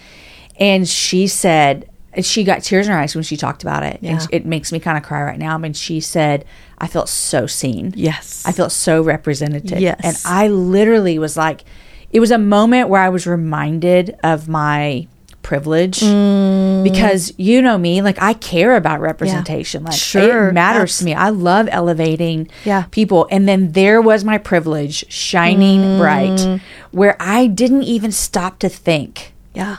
[0.59, 1.89] and she said
[2.23, 3.99] she got tears in her eyes when she talked about it.
[4.01, 4.13] Yeah.
[4.21, 5.55] And it makes me kind of cry right now.
[5.55, 6.45] I mean, she said,
[6.79, 7.93] I felt so seen.
[7.97, 9.69] yes I felt so represented.
[9.71, 10.01] Yes.
[10.05, 11.65] And I literally was like,
[12.13, 15.09] it was a moment where I was reminded of my
[15.43, 16.85] privilege Mm.
[16.85, 19.85] because you know me, like I care about representation.
[19.85, 20.49] Like Sure.
[20.49, 21.15] it matters Abs- to me.
[21.15, 22.85] I love elevating Yeah.
[22.93, 23.27] people.
[23.31, 25.99] And then there was my privilege shining Mm.
[25.99, 26.61] bright
[26.93, 29.77] where I didn't even stop to think yeah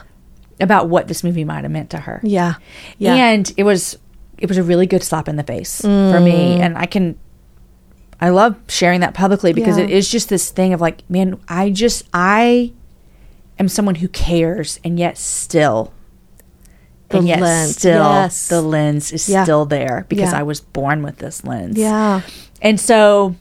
[0.60, 2.20] about what this movie might have meant to her.
[2.22, 2.54] yeah
[2.98, 3.98] yeah And it was
[4.38, 6.24] it was a really good slap in the face for Mm.
[6.24, 6.60] me.
[6.60, 7.16] And I can
[8.20, 9.84] I love sharing that publicly because Yeah.
[9.84, 12.72] it is just this thing of like, man, I just I
[13.58, 15.92] am someone who cares and yet still
[17.08, 18.48] The and yet lens, still yes.
[18.48, 19.44] the lens is Yeah.
[19.44, 20.40] still there because Yeah.
[20.40, 21.76] I was born with this lens.
[21.78, 22.22] yeah
[22.62, 23.36] And so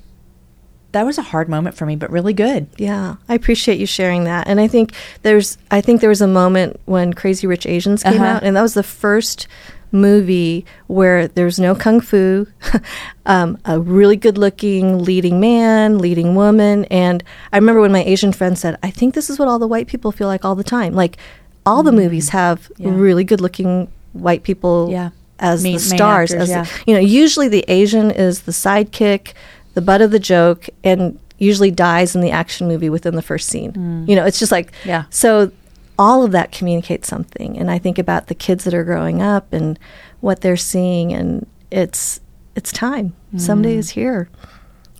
[0.95, 2.67] that was a hard moment for me, but really good.
[2.77, 4.47] Yeah, I appreciate you sharing that.
[4.47, 8.13] And I think there's I think there was a moment when Crazy Rich Asians came
[8.21, 8.25] Uh-huh.
[8.38, 9.47] out and that was the first
[9.91, 12.47] movie where there's no kung fu,
[13.25, 16.86] um, a really good looking leading man, leading woman.
[16.86, 19.67] And I remember when my Asian friend said, I think this is what all the
[19.67, 20.93] white people feel like all the time.
[20.93, 21.17] Like
[21.65, 22.91] all the movies have Yeah.
[22.93, 25.10] really good looking white people Yeah.
[25.39, 26.31] as Main- the stars.
[26.31, 29.34] actors, as the- you know, usually the Asian is the sidekick,
[29.76, 33.48] the butt of the joke, and usually dies in the action movie within the first
[33.48, 33.74] scene.
[33.74, 34.10] Mm.
[34.10, 35.06] You know, it's just like Yeah.
[35.10, 35.52] So
[35.98, 39.54] all of that communicates something, and I think about the kids that are growing up
[39.54, 39.78] and
[40.22, 42.20] what they're seeing, and it's
[42.56, 43.14] it's time.
[43.38, 43.80] Someday mm.
[43.80, 44.30] is here.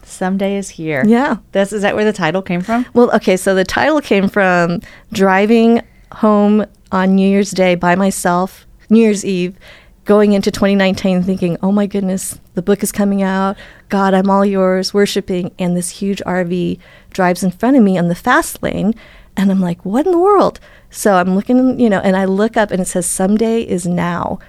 [0.04, 1.04] Someday is here.
[1.06, 1.38] Yeah.
[1.52, 2.86] This is that where the title came from?
[2.94, 8.68] Well, okay, so the title came from driving home on New Year's Day by myself,
[8.90, 9.58] New Year's Eve,
[10.06, 13.58] going into 2019 thinking, oh my goodness, the book is coming out.
[13.90, 15.52] God, I'm all yours, worshiping.
[15.60, 16.80] And this huge RV
[17.12, 18.94] drives in front of me on the fast lane.
[19.36, 20.60] And I'm like, what in the world?
[20.92, 24.40] So I'm looking, you know, and I look up and it says, someday is now.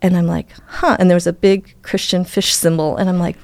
[0.00, 0.96] And I'm like, huh.
[0.98, 2.96] And there was a big Christian fish symbol.
[2.96, 3.36] And I'm like,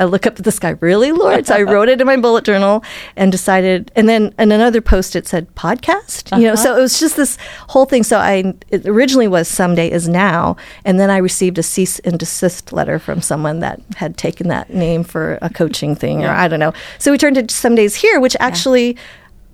[0.00, 1.46] I look up at the sky, really, Lord?
[1.46, 2.82] So I wrote it in my bullet journal
[3.16, 6.78] and decided, and then in another post it said podcast, you know, so uh-huh.
[6.78, 7.36] it was just this
[7.68, 8.02] whole thing.
[8.02, 10.56] So I, it originally was someday is now.
[10.86, 14.72] And then I received a cease and desist letter from someone that had taken that
[14.72, 16.72] name for a coaching thing, or I don't know.
[16.98, 18.96] So we turned it to some days here, which actually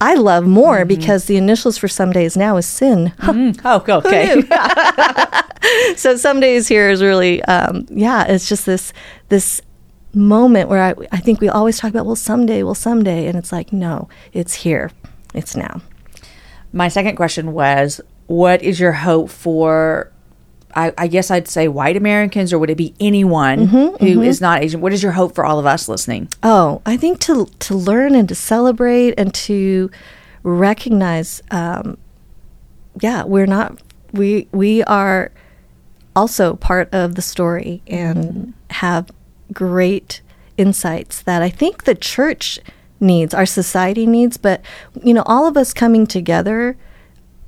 [0.00, 0.88] I love more mm-hmm.
[0.88, 3.12] because the initials for some days now is sin.
[3.18, 3.66] Mm-hmm.
[3.66, 4.42] Oh, okay.
[5.96, 8.92] so some days here is really um, yeah it's just this
[9.28, 9.61] this
[10.14, 13.52] moment where I, I think we always talk about well someday well someday and it's
[13.52, 14.90] like no it's here
[15.34, 15.80] it's now
[16.72, 20.10] My second question was, what is your hope for?
[20.74, 24.40] I, I guess I'd say white Americans, or would it be anyone Mm-hmm, who is
[24.42, 24.80] not Asian?
[24.82, 26.28] What is your hope for all of us listening?
[26.42, 29.90] oh i think to to learn and to celebrate and to
[30.42, 31.96] recognize um,
[33.00, 33.80] yeah we're not
[34.12, 35.30] we we are
[36.14, 39.10] also part of the story and have
[39.52, 40.22] great
[40.56, 42.59] insights that I think the church
[43.00, 44.62] needs, our society needs, but
[45.02, 46.76] you know, all of us coming together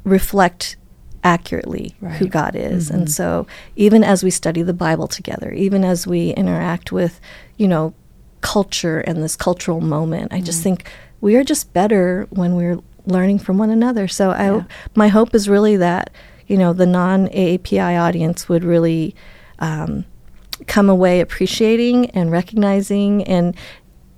[0.05, 0.77] reflect
[1.25, 2.91] accurately who God is.
[2.91, 7.21] And so even as we study the Bible together, even as we interact with,
[7.57, 7.95] you know,
[8.41, 10.89] culture and this cultural moment, I just think
[11.21, 14.07] we are just better when we're learning from one another.
[14.07, 14.65] So I, Yeah.
[14.95, 16.11] my hope is really that
[16.47, 19.15] you know the non AAPI audience would really
[19.59, 20.05] um,
[20.67, 23.57] come away appreciating and recognizing and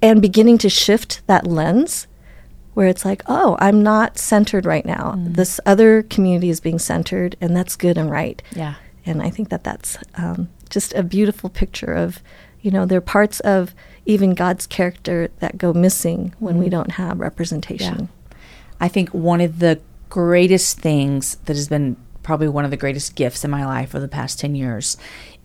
[0.02, 2.06] and beginning to shift that lens
[2.74, 5.14] where it's like, oh, I'm not centered right now.
[5.18, 8.42] This other community is being centered, and that's good and right.
[8.54, 8.76] Yeah.
[9.04, 12.22] And I think that that's um, just a beautiful picture of,
[12.62, 13.74] you know, there are parts of
[14.06, 18.08] even God's character that go missing when we don't have representation.
[18.80, 23.14] I think one of the greatest things that has been probably one of the greatest
[23.14, 24.96] gifts in my life over the past 10 years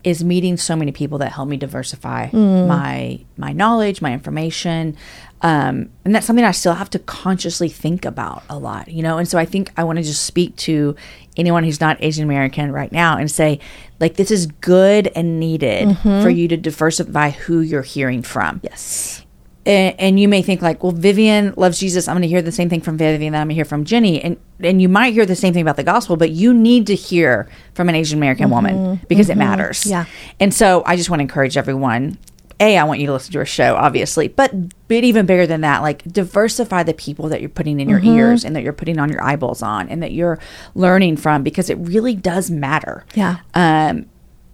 [0.06, 4.96] is meeting so many people that help me diversify my my knowledge, my information.
[5.42, 9.18] Um, and that's something I still have to consciously think about a lot, you know?
[9.18, 10.96] And so I think I want to just speak to
[11.38, 13.60] anyone who's not Asian American right now and say,
[14.00, 19.25] like, this is good and needed for you to diversify who you're hearing from Yes.
[19.66, 22.08] And, and you may think like, well, Vivian loves Jesus.
[22.08, 23.84] I'm going to hear the same thing from Vivian that I'm going to hear from
[23.84, 26.88] Jenny, and and you might hear the same thing about the gospel, but you need
[26.88, 28.54] to hear from an Asian American mm-hmm.
[28.54, 29.40] woman because it mm-hmm.
[29.40, 29.86] matters.
[29.86, 30.06] Yeah.
[30.40, 32.18] And so I just want to encourage everyone.
[32.62, 34.54] A, I want you to listen to our show, obviously, but
[34.88, 38.18] but even bigger than that, like diversify the people that you're putting in your mm-hmm.
[38.18, 40.40] ears and that you're putting on your eyeballs on and that you're
[40.74, 43.04] learning from because it really does matter.
[43.14, 43.40] Yeah.
[43.56, 44.06] Um,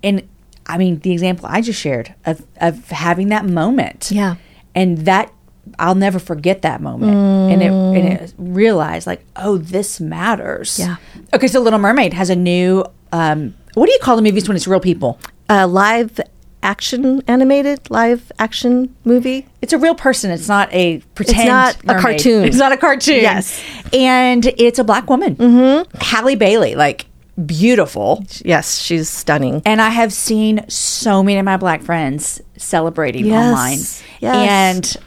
[0.02, 0.28] and
[0.65, 4.36] I mean, the example I just shared of of having that moment Yeah.
[4.76, 5.32] And that
[5.80, 7.14] I'll never forget that moment.
[7.14, 10.80] And it and it realized like, oh, this matters.
[10.80, 10.98] Yeah.
[11.34, 14.56] Okay, so Little Mermaid has a new um what do you call the movies when
[14.56, 15.20] it's real people?
[15.50, 16.20] A live
[16.64, 19.48] action animated live action movie.
[19.62, 20.32] It's a real person.
[20.32, 21.40] It's not a pretend.
[21.40, 21.48] It's
[21.86, 22.46] not a cartoon.
[22.46, 23.22] It's not a cartoon.
[23.22, 23.64] Yes.
[23.94, 25.36] and it's a black woman.
[25.36, 25.98] Mm-hmm.
[26.00, 27.06] Halle Bailey, like
[27.45, 28.23] beautiful.
[28.45, 29.62] Yes, she's stunning.
[29.65, 33.36] And I have seen so many of my black friends celebrating Yes.
[33.45, 33.80] online,
[34.19, 34.49] Yes.
[34.49, 34.97] and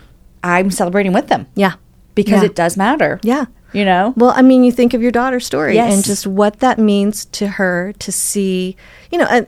[0.43, 1.47] I'm celebrating with them.
[1.55, 1.75] Yeah.
[2.15, 2.47] because Yeah.
[2.51, 3.19] it does matter.
[3.25, 3.47] Yeah.
[3.73, 4.15] You know?
[4.17, 5.93] Well, I mean, you think of your daughter's story Yes.
[5.93, 8.77] and just what that means to her to see,
[9.11, 9.43] you know, uh,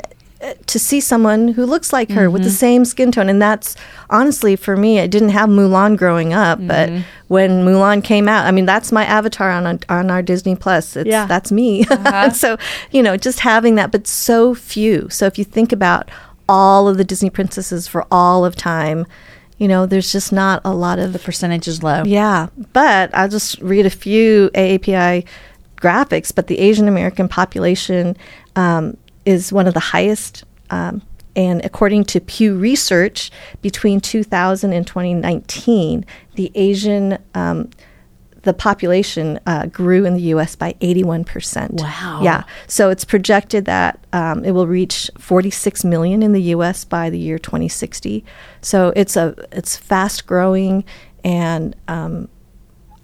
[0.67, 2.57] to see someone who looks like her with the Mm-hmm.
[2.57, 3.29] same skin tone.
[3.29, 3.77] And that's
[4.11, 7.01] honestly for me, I didn't have Mulan growing up, but Mm-hmm.
[7.29, 10.97] when Mulan came out, I mean, that's my avatar on on our Disney Plus.
[10.97, 11.19] It's, Yeah.
[11.25, 11.27] Uh-huh.
[11.29, 11.85] That's me.
[12.35, 12.57] so,
[12.91, 15.09] you know, just having that, but so few.
[15.11, 16.11] So if you think about
[16.49, 19.05] all of the Disney princesses for all of time,
[19.59, 22.03] you know, there's just not a lot of the percentage is low.
[22.05, 25.25] yeah, but I'll just read a few AAPI
[25.81, 26.35] graphics.
[26.35, 28.17] But the Asian American population
[28.55, 30.45] um, is one of the highest.
[30.71, 31.03] Um,
[31.35, 37.69] and according to Pew Research, between 2000 and 2019, the Asian um,
[38.47, 40.55] the population uh, grew in the U.S.
[40.55, 41.73] by 81%.
[41.73, 42.21] Wow.
[42.23, 42.45] Yeah.
[42.69, 46.85] So it's projected that um, it will reach 46 million in the U.S.
[46.85, 48.25] by the year 2060.
[48.61, 50.85] So it's a it's fast growing,
[51.25, 52.29] and um,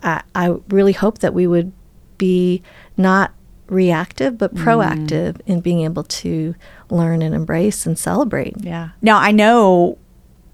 [0.05, 1.73] I, I really hope that we would
[2.19, 2.63] be
[2.97, 3.33] not
[3.73, 4.63] reactive but mm.
[4.63, 6.55] proactive in being able to
[6.91, 8.55] learn and embrace and celebrate.
[8.59, 8.91] Yeah.
[9.01, 9.99] Now I know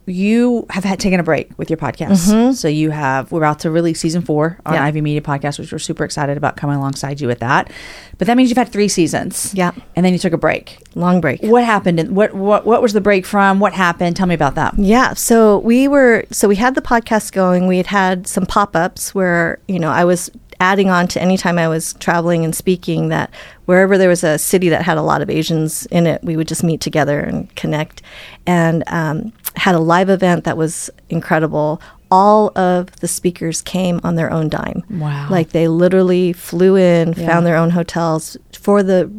[0.09, 2.31] you have had taken a break with your podcast.
[2.31, 2.53] Mm-hmm.
[2.53, 4.85] So you have we're about to release season four on Yeah.
[4.85, 7.71] Ivey Media Podcast, which we're super excited about coming alongside you with that.
[8.17, 9.53] But that means you've had three seasons.
[9.55, 9.73] Yeah.
[9.97, 10.79] And then you took a break.
[10.95, 11.43] Long break.
[11.43, 12.01] What happened?
[12.01, 13.61] And what what what was the break from?
[13.61, 14.17] What happened?
[14.17, 14.79] Tell me about that.
[14.79, 17.67] Yeah, so we were so we had the podcast going.
[17.67, 21.69] We had had some pop-ups where, you know, I was adding on to anytime I
[21.69, 23.31] was traveling and speaking that
[23.67, 26.49] wherever there was a city that had a lot of Asians in it, we would
[26.49, 28.03] just meet together and connect.
[28.47, 31.81] And um, had a live event that was incredible.
[32.11, 34.83] All of the speakers came on their own dime.
[34.91, 35.29] Wow.
[35.31, 37.27] Like they literally flew in, Yeah.
[37.27, 39.11] found their own hotels for the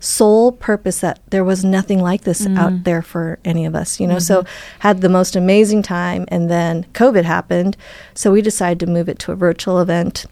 [0.00, 2.58] sole purpose that there was nothing like this Mm.
[2.58, 4.18] out there for any of us, you know.
[4.20, 4.80] So Mm-hmm.
[4.80, 7.76] had the most amazing time and then COVID happened,
[8.14, 10.24] so we decided to move it to a virtual event.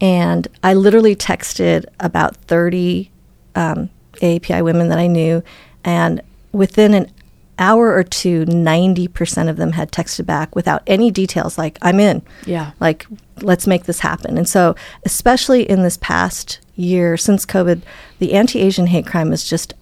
[0.00, 3.10] And I literally texted about 30
[3.54, 5.42] um, AAPI women that I knew,
[5.84, 6.20] and
[6.52, 7.10] within an
[7.58, 12.22] hour or two, 90% of them had texted back without any details, like, I'm in.
[12.46, 12.72] Yeah.
[12.80, 13.06] Like,
[13.40, 14.36] let's make this happen.
[14.36, 17.82] And so, especially in this past year since COVID,
[18.18, 19.74] the anti Asian hate crime is just,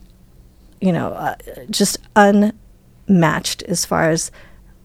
[0.80, 1.36] you know, uh,
[1.70, 4.30] just unmatched as far as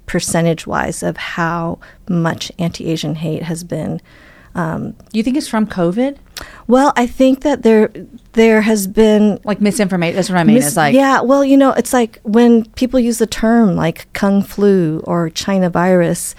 [0.05, 4.01] percentage wise of how much anti Asian hate has been.
[5.13, 6.17] You think it's from COVID?
[6.67, 7.89] Well, I think that there
[8.33, 10.15] there has been Like misinformation.
[10.15, 10.55] That's what I mean.
[10.55, 14.11] mis- it's like yeah, well, you know, it's like when people use the term like
[14.13, 16.35] kung flu or China virus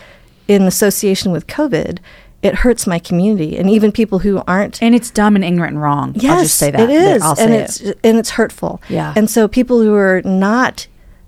[0.47, 1.99] in association with COVID,
[2.43, 5.83] it hurts my community and even people who aren't and it's dumb and ignorant and
[5.83, 6.13] wrong.
[6.17, 6.81] Yes, I'll just say that.
[6.81, 7.61] it is, I'll say and it.
[7.63, 8.81] it's and it's hurtful.
[8.89, 9.13] Yeah.
[9.17, 10.87] and so people who are not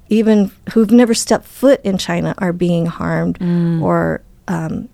[0.09, 3.83] even who've never stepped foot in China are being harmed Mm.
[3.83, 4.89] or um,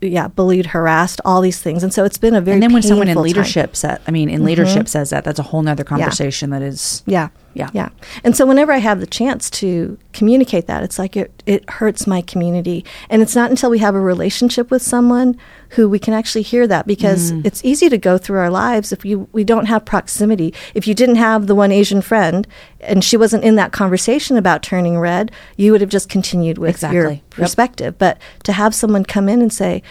[0.00, 1.82] yeah, bullied, harassed, all these things.
[1.82, 4.28] And so it's been a very and then when someone in leadership said, I mean,
[4.28, 4.86] in leadership mm-hmm.
[4.86, 7.02] says that, that's a whole nother conversation that is.
[7.06, 7.28] Yeah.
[7.54, 7.68] Yeah.
[7.72, 7.88] Yeah.
[8.22, 12.06] And so whenever I have the chance to communicate that, it's like it, it hurts
[12.06, 12.84] my community.
[13.08, 15.36] And it's not until we have a relationship with someone
[15.70, 17.44] who we can actually hear that because Mm.
[17.44, 20.54] it's easy to go through our lives if you, we don't have proximity.
[20.74, 22.46] If you didn't have the one Asian friend
[22.80, 26.82] and she wasn't in that conversation about turning red, you would have just continued with
[26.82, 27.14] your Exactly.
[27.14, 27.30] Yep.
[27.30, 27.98] perspective.
[27.98, 29.82] But to have someone come in and say,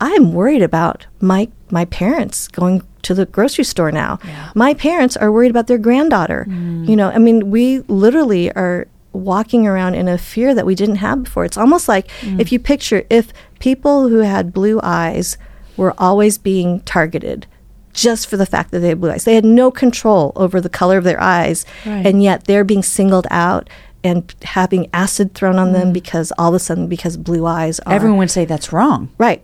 [0.00, 4.18] I'm worried about my my parents going to the grocery store now.
[4.24, 4.50] Yeah.
[4.54, 6.46] My parents are worried about their granddaughter.
[6.48, 6.88] Mm.
[6.88, 10.96] You know, I mean, we literally are walking around in a fear that we didn't
[10.96, 11.44] have before.
[11.44, 12.40] It's almost like mm.
[12.40, 15.38] if you picture if people who had blue eyes
[15.76, 17.46] were always being targeted
[17.92, 19.24] just for the fact that they had blue eyes.
[19.24, 22.04] They had no control over the color of their eyes, Right.
[22.04, 23.70] and yet they're being singled out
[24.02, 25.94] and having acid thrown on them mm.
[25.94, 29.10] because all of a sudden because blue eyes are Everyone would say that's wrong.
[29.16, 29.42] Right.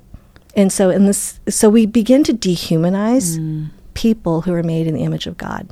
[0.55, 3.71] And so in this so we begin to dehumanize mm.
[3.95, 5.69] people who are made in the image of God.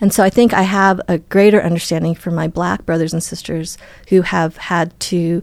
[0.00, 3.76] And so I think I have a greater understanding for my black brothers and sisters
[4.08, 5.42] who have had to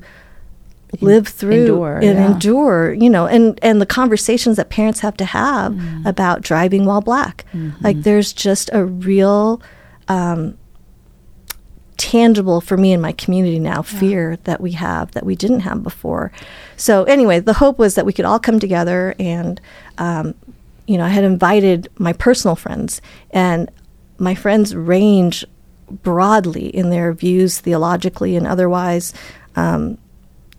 [1.02, 2.32] live through endure, and yeah.
[2.32, 6.06] endure, you know, and and the conversations that parents have to have mm.
[6.06, 7.46] about driving while black.
[7.54, 7.84] Mm-hmm.
[7.84, 9.62] Like there's just a real
[10.08, 10.58] um,
[11.98, 15.84] tangible for me and my community now fear that we have that we didn't have
[15.84, 16.32] before.
[16.78, 19.60] So anyway, the hope was that we could all come together and
[19.98, 20.36] um,
[20.88, 23.72] you know, I had invited my personal friends and
[24.18, 25.46] my friends range
[25.90, 29.14] broadly in their views theologically and otherwise.
[29.56, 29.98] Um,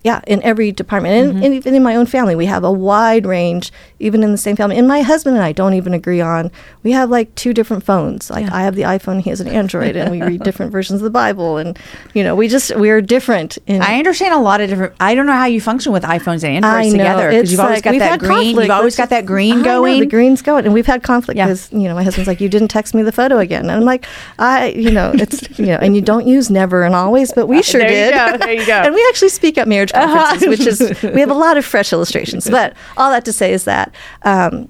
[0.07, 1.45] yeah, in every department, and, mm-hmm.
[1.45, 3.73] and even in my own family, we have a wide range.
[3.99, 6.53] Even in the same family, and my husband and I don't even agree on.
[6.85, 8.31] We have like two different phones.
[8.31, 11.05] Like I have the iPhone, he has an Android, and we read different versions of
[11.05, 11.57] the Bible.
[11.57, 11.77] And
[12.15, 13.59] you know, we just we're different.
[13.67, 14.95] In, I understand a lot of different.
[15.01, 16.99] I don't know how you function with iPhones and Androids know.
[16.99, 18.31] together because you've always like uh, got that green.
[18.31, 18.67] conflict.
[18.69, 20.01] You've always got that green I know, going.
[20.01, 21.47] the green's going, and we've had conflict Yeah.
[21.47, 23.85] because you know my husband's like, "You didn't text me the photo again." And I'm
[23.85, 24.07] like,
[24.39, 27.59] "I, you know, it's you know, and you don't use never and always, but we
[27.59, 28.41] uh, sure There you did.
[28.41, 28.73] go, there you go.
[28.85, 31.93] and we actually speak at marriage conferences, which is we have a lot of fresh
[31.93, 32.49] illustrations.
[32.49, 34.69] But all that to say is that, um,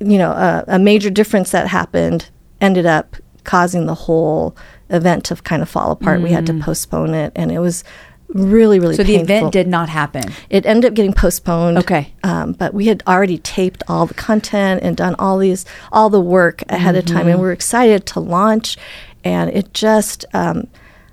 [0.00, 2.30] you know, a, a major difference that happened
[2.60, 4.56] ended up causing the whole
[4.90, 6.20] event to kind of fall apart.
[6.20, 7.84] We had to postpone it, and it was
[8.28, 8.96] really, really Mm.
[8.96, 9.36] so the painful.
[9.36, 10.24] event did not happen.
[10.50, 11.78] It ended up getting postponed.
[11.78, 12.12] Okay.
[12.24, 16.20] Um, but we had already taped all the content and done all these, all the
[16.20, 18.76] work ahead of time, and we are excited to launch.
[19.22, 20.66] And it just, um,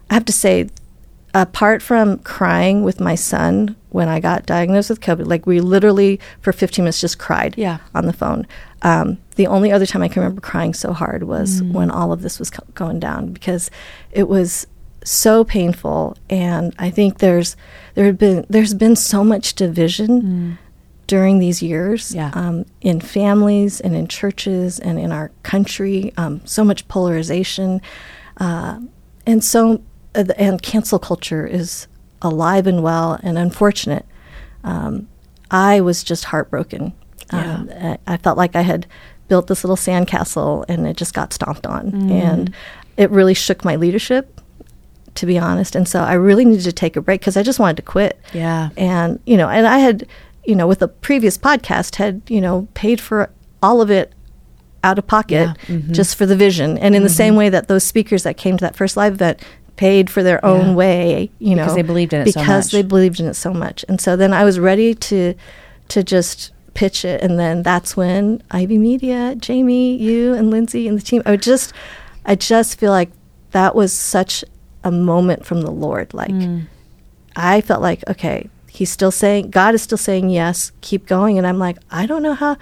[0.10, 0.70] I have to say,
[1.34, 6.20] apart from crying with my son when I got diagnosed with COVID, like we literally
[6.42, 7.78] for 15 minutes just cried Yeah.
[7.94, 8.48] on the phone.
[8.84, 12.22] Um, the only other time I can remember crying so hard was when all of
[12.22, 13.70] this was co- going down because
[14.12, 14.66] it was
[15.04, 17.56] so painful, and I think there's
[17.96, 20.58] there had been there's been so much division
[21.08, 22.32] during these years Yeah.
[22.34, 26.14] um, in families and in churches and in our country.
[26.18, 27.82] Um, so much polarization,
[28.38, 28.80] uh,
[29.26, 29.82] and so
[30.16, 31.88] and cancel culture is
[32.22, 34.06] alive and well and unfortunate.
[34.64, 35.08] Um,
[35.50, 36.94] I was just heartbroken.
[37.32, 38.86] Um, I, I felt like I had
[39.28, 42.12] built this little sandcastle and it just got stomped on, Mm.
[42.12, 42.54] and
[42.98, 44.40] it really shook my leadership.
[45.16, 47.60] To be honest, and so I really needed to take a break because I just
[47.60, 48.70] wanted to quit Yeah.
[48.78, 50.08] and you know and i had
[50.46, 53.30] you know with the previous podcast had you know paid for
[53.62, 54.14] all of it
[54.86, 55.76] out of pocket Yeah.
[55.76, 55.92] Mm-hmm.
[55.92, 58.62] just for the vision and in the same way that those speakers that came to
[58.64, 59.44] that first live event
[59.82, 60.74] paid for their own Yeah.
[60.84, 62.72] way you know Because they believed in it so because much.
[62.76, 65.34] they believed in it so much and so then i was ready to
[65.94, 68.22] to just pitch it and then that's when
[68.52, 71.74] ivey media jamie you and lindsay and the team i would just
[72.32, 73.10] i just feel like
[73.58, 74.36] that was such
[74.84, 76.68] a moment from the lord like Mm.
[77.34, 81.38] I felt like, okay, he's still saying, God is still saying yes, keep going.
[81.38, 82.58] And I'm like, I don't know how,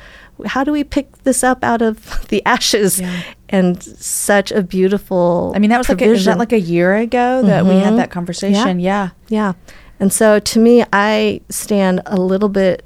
[0.46, 3.00] how do we pick this up out of the ashes?
[3.00, 3.22] Yeah.
[3.50, 5.52] And such a beautiful.
[5.56, 7.94] I mean, that was like a, was that like a year ago that we had
[7.94, 7.98] Mhm.
[7.98, 8.80] that conversation.
[8.80, 9.10] Yeah.
[9.28, 9.54] Yeah.
[10.00, 12.84] And so to me, I stand a little bit,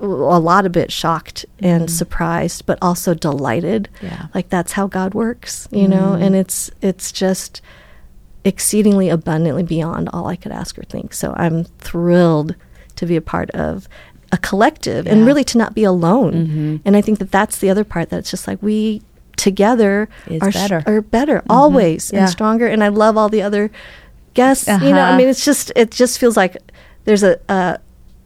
[0.00, 3.88] a lot of bit shocked and surprised, but also delighted.
[4.02, 4.26] Yeah.
[4.34, 7.60] Like that's how God works, you know, and it's, it's just
[8.44, 11.12] exceedingly abundantly beyond all I could ask or think.
[11.14, 12.54] So I'm thrilled
[12.96, 13.88] to be a part of
[14.32, 16.32] a collective and really to not be alone.
[16.32, 16.80] Mhm.
[16.84, 19.02] And I think that that's the other part that it's just like we
[19.36, 20.08] together
[20.40, 20.82] are, sh- better.
[20.86, 22.20] are better always Yeah.
[22.20, 22.66] and stronger.
[22.66, 23.70] And I love all the other
[24.34, 24.66] guests.
[24.68, 25.16] You know, I Uh-huh.
[25.18, 26.56] mean, it's just it just feels like
[27.04, 27.78] there's a a,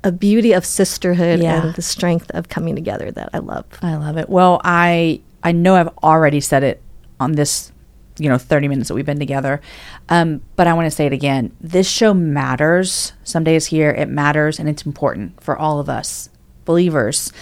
[0.04, 1.62] a beauty of sisterhood Yeah.
[1.66, 3.64] and the strength of coming together that I love.
[3.82, 4.28] I love it.
[4.28, 6.80] Well, I I know I've already said it
[7.20, 7.70] on this
[8.18, 9.60] you know 30 minutes that we've been together.
[10.08, 13.12] Um, but i want to say it again this show matters.
[13.24, 16.28] Someday's Here it matters and it's important for all of us
[16.64, 17.32] believers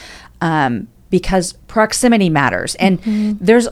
[0.41, 2.75] um, because proximity matters.
[2.77, 2.99] And
[3.41, 3.69] there's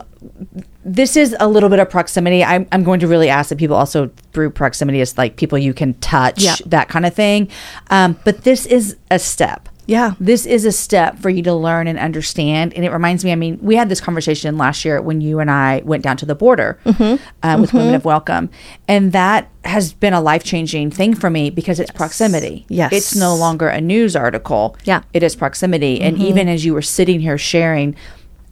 [0.85, 2.43] this is a little bit of proximity.
[2.43, 5.75] I'm, I'm going to really ask that people also through proximity is like people you
[5.75, 6.55] can touch Yeah.
[6.67, 7.49] that kind of thing.
[7.91, 10.15] Um, but this is a step Yeah.
[10.21, 12.75] this is a step for you to learn and understand.
[12.75, 15.51] And it reminds me, I mean, we had this conversation last year when you and
[15.51, 17.23] I went down to the border Mm-hmm.
[17.43, 18.51] uh, with Women of Welcome.
[18.87, 22.65] And that has been a life changing thing for me because it's proximity.
[22.69, 22.93] Yes.
[22.93, 24.77] It's no longer a news article.
[24.85, 25.01] Yeah.
[25.01, 25.09] Mm-hmm.
[25.15, 26.01] It is proximity.
[26.01, 27.97] And even as you were sitting here sharing,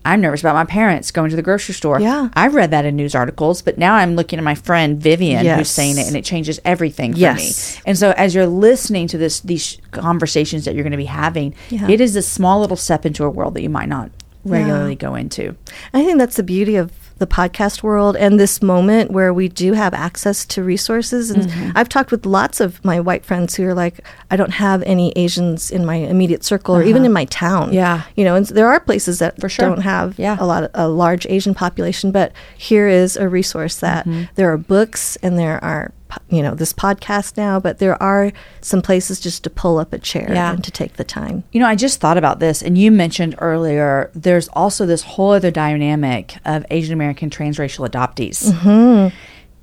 [0.07, 2.01] I'm nervous about my parents going to the grocery store.
[2.01, 2.29] Yeah.
[2.35, 5.69] I've read that in news articles, but now I'm looking at my friend Vivian who's
[5.71, 7.77] saying it and it changes everything for Yes.
[7.77, 7.83] me.
[7.87, 11.55] And so as you're listening to this these conversations that you're going to be having,
[11.71, 11.89] Yeah.
[11.89, 14.11] it is a small little step into a world that you might not
[14.45, 15.57] regularly go into.
[15.93, 19.73] I think that's the beauty of the podcast world and this moment where we do
[19.73, 21.31] have access to resources.
[21.31, 21.71] And Mm-hmm.
[21.75, 24.01] I've talked with lots of my white friends who are like,
[24.31, 27.65] I don't have any Asians in my immediate circle or even in my town.
[27.65, 27.73] Uh-huh.
[27.73, 28.03] Yeah.
[28.17, 29.67] You know, and there are places that For sure.
[29.69, 30.37] don't have Yeah.
[30.39, 34.25] a lot of a large Asian population, but here is a resource that Mm-hmm.
[34.35, 35.93] there are books and there are
[36.31, 39.99] you know this podcast now, but there are some places just to pull up a
[39.99, 40.53] chair Yeah.
[40.53, 41.45] and to take the time.
[41.53, 45.33] You know, I just thought about this, and you mentioned earlier there's also this whole
[45.33, 48.51] other dynamic of Asian American transracial adoptees.
[48.51, 49.17] Mm-hmm.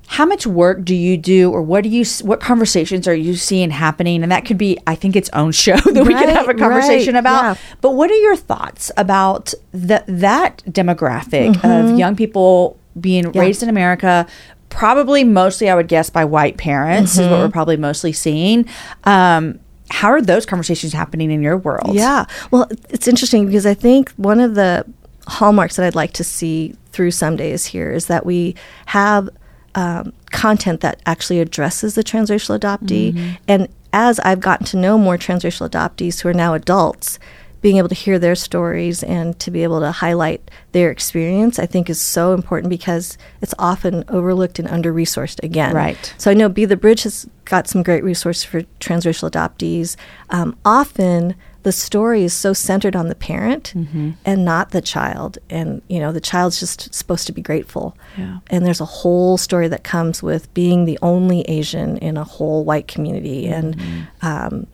[0.06, 3.70] How much work do you do, or what do you, what conversations are you seeing
[3.70, 4.22] happening?
[4.22, 7.14] And that could be, I think, its own show that we could have a conversation
[7.14, 7.42] right, about.
[7.42, 7.62] yeah.
[7.80, 11.92] But what are your thoughts about that that demographic Mm-hmm.
[11.94, 14.26] of young people being raised in America?
[14.74, 17.40] Probably mostly, I would guess, by white parents is what Mm-hmm.
[17.42, 18.66] we're probably mostly seeing.
[19.04, 19.60] Um,
[19.90, 21.94] how are those conversations happening in your world?
[21.94, 22.24] Yeah.
[22.50, 24.84] Well, it's interesting because I think one of the
[25.28, 28.54] hallmarks that I'd like to see through Someday's Here is that we
[28.86, 29.28] have
[29.74, 33.38] um, content that actually addresses the transracial adoptee.
[33.48, 37.18] And as I've gotten to know more transracial adoptees who are now adults,
[37.64, 41.64] being able to hear their stories and to be able to highlight their experience, I
[41.64, 45.74] think is so important because it's often overlooked and under resourced again.
[45.74, 46.14] Right.
[46.18, 49.96] So I know Be the Bridge has got some great resources for transracial adoptees.
[50.28, 54.10] Um, often the story is so centered on the parent Mm-hmm.
[54.26, 55.38] and not the child.
[55.48, 57.96] And, you know, the child's just supposed to be grateful.
[58.18, 58.40] Yeah.
[58.50, 62.62] And there's a whole story that comes with being the only Asian in a whole
[62.62, 64.26] white community and, Mm-hmm.
[64.26, 64.66] um,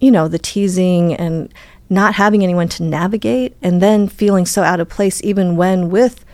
[0.00, 1.52] you know, the teasing and
[1.90, 6.24] not having anyone to navigate and then feeling so out of place even when with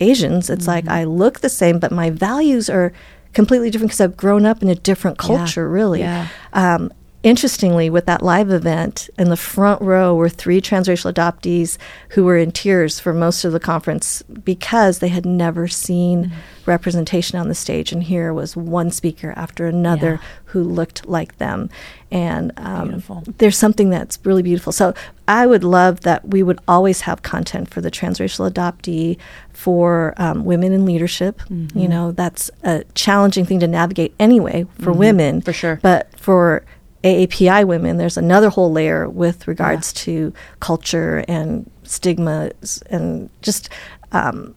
[0.00, 0.92] Asians, it's like Mm-hmm.
[0.94, 2.92] I look the same, but my values are
[3.34, 6.00] completely different because I've grown up in a different culture, really.
[6.00, 6.28] Yeah.
[6.52, 6.92] Um,
[7.22, 11.78] interestingly, with that live event, in the front row were three transracial adoptees
[12.10, 16.70] who were in tears for most of the conference because they had never seen Mm-hmm.
[16.70, 17.90] representation on the stage.
[17.92, 20.28] And here was one speaker after another Yeah.
[20.46, 21.68] who looked like them.
[22.10, 23.02] And um,
[23.38, 24.72] there's something that's really beautiful.
[24.72, 24.94] So
[25.26, 29.16] I would love that we would always have content for the transracial adoptee,
[29.52, 31.40] for um, women in leadership.
[31.50, 31.76] Mm-hmm.
[31.78, 35.40] You know, that's a challenging thing to navigate anyway for women.
[35.40, 35.80] For sure.
[35.82, 36.62] But for
[37.04, 43.68] AAPI women, there's another whole layer with regards to culture and stigmas and just
[44.12, 44.54] um,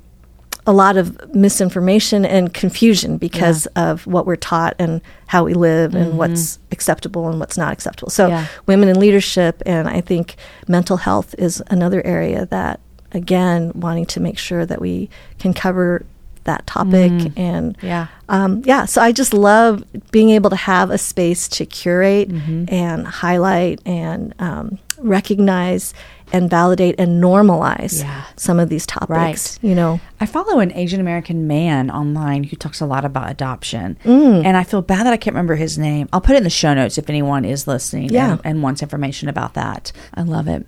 [0.67, 5.93] a lot of misinformation and confusion because of what we're taught and how we live
[5.95, 8.09] and what's acceptable and what's not acceptable.
[8.09, 8.33] So, Mm-hmm.
[8.33, 8.47] Yeah.
[8.65, 10.35] women in leadership, and I think
[10.67, 12.79] mental health is another area that,
[13.11, 16.05] again, wanting to make sure that we can cover
[16.45, 18.07] that topic and Yeah.
[18.29, 22.65] um, yeah, so I just love being able to have a space to curate Mm-hmm.
[22.73, 25.93] and highlight and um, recognize
[26.33, 28.23] and validate and normalize Yeah.
[28.35, 29.09] some of these topics.
[29.09, 29.59] Right.
[29.61, 33.97] You know, I follow an Asian American man online who talks a lot about adoption.
[34.03, 34.43] Mm.
[34.43, 36.09] And I feel bad that I can't remember his name.
[36.11, 38.31] I'll put it in the show notes if anyone is listening Yeah.
[38.33, 39.91] and, and wants information about that.
[40.15, 40.65] I love it.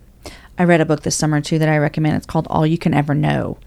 [0.60, 2.16] I read a book this summer too that I recommend.
[2.18, 3.58] It's called All You Can Ever Know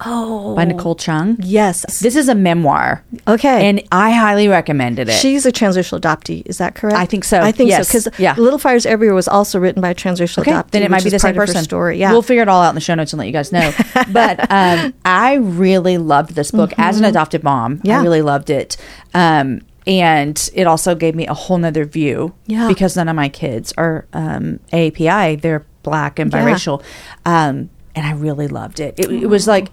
[0.00, 1.36] oh by Nicole Chung.
[1.40, 3.04] yes, This is a memoir.
[3.28, 3.68] okay.
[3.68, 5.12] And I highly recommended it.
[5.12, 6.42] She's a transracial adoptee.
[6.46, 6.96] Is that correct?
[6.96, 7.40] I think so.
[7.40, 7.88] I think Yes.
[7.88, 8.34] so because Yeah.
[8.36, 10.70] Little Fires Everywhere was also written by a transracial Okay, adoptee.
[10.72, 11.64] then it might be the same part of her person.
[11.64, 12.10] Story, yeah.
[12.10, 13.72] we'll figure it all out in the show notes and let you guys know.
[14.12, 17.76] but um, I really loved this book as an adopted mom.
[17.78, 17.86] Mm-hmm.
[17.86, 18.00] Yeah.
[18.00, 18.76] I really loved it,
[19.14, 22.34] um, and it also gave me a whole nother view.
[22.46, 22.66] Yeah.
[22.68, 26.44] because none of my kids are um, AAPI; they're black and Yeah.
[26.44, 26.82] biracial,
[27.24, 28.94] um, and I really loved it.
[28.98, 29.68] It, it was like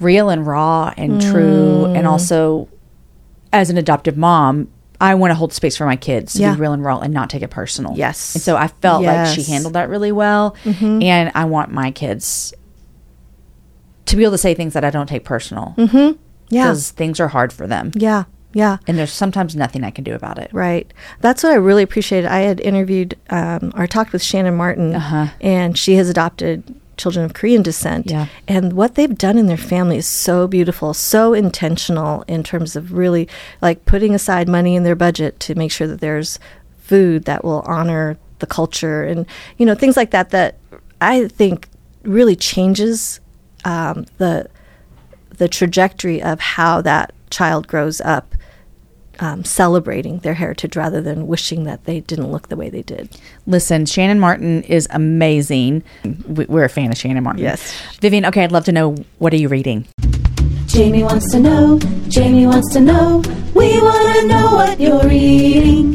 [0.00, 1.96] real and raw and true, Mm.
[1.98, 2.68] and also
[3.52, 4.68] as an adoptive mom.
[5.00, 6.54] I want to hold space for my kids to Yeah.
[6.54, 7.94] be real and raw and not take it personal.
[7.96, 8.34] Yes.
[8.36, 10.54] And so I felt like she handled that really well.
[10.64, 12.54] And I want my kids
[14.06, 15.74] to be able to say things that I don't take personal.
[15.76, 16.16] Mm-hmm.
[16.50, 16.64] Yeah.
[16.66, 18.24] because things are hard for them, Yeah.
[18.54, 18.78] Yeah.
[18.86, 20.48] and there's sometimes nothing I can do about it.
[20.52, 20.90] Right.
[21.20, 22.28] That's what I really appreciated.
[22.30, 25.26] I had interviewed um, or talked with Shannon Martin, Uh-huh.
[25.40, 26.62] and she has adopted
[26.96, 28.08] children of Korean descent.
[28.10, 28.26] Yeah.
[28.46, 32.92] And what they've done in their family is so beautiful, so intentional in terms of
[32.92, 33.28] really
[33.60, 36.38] like putting aside money in their budget to make sure that there's
[36.78, 39.26] food that will honor the culture and,
[39.58, 40.56] you know, things like that, that
[41.00, 41.68] I think
[42.04, 43.18] really changes
[43.64, 44.48] um, the
[45.36, 48.36] the trajectory of how that child grows up
[49.20, 53.08] um, celebrating their heritage rather than wishing that they didn't look the way they did.
[53.46, 55.82] Listen, Shannon Martin is amazing.
[56.26, 57.42] We- We're a fan of Shannon Martin.
[57.42, 57.74] Yes.
[58.00, 58.24] Vivian.
[58.26, 59.86] Okay, I'd love to know what are you reading?
[60.66, 63.22] Jamie wants to know, Jamie wants to know,
[63.54, 65.94] we want to know what you're reading.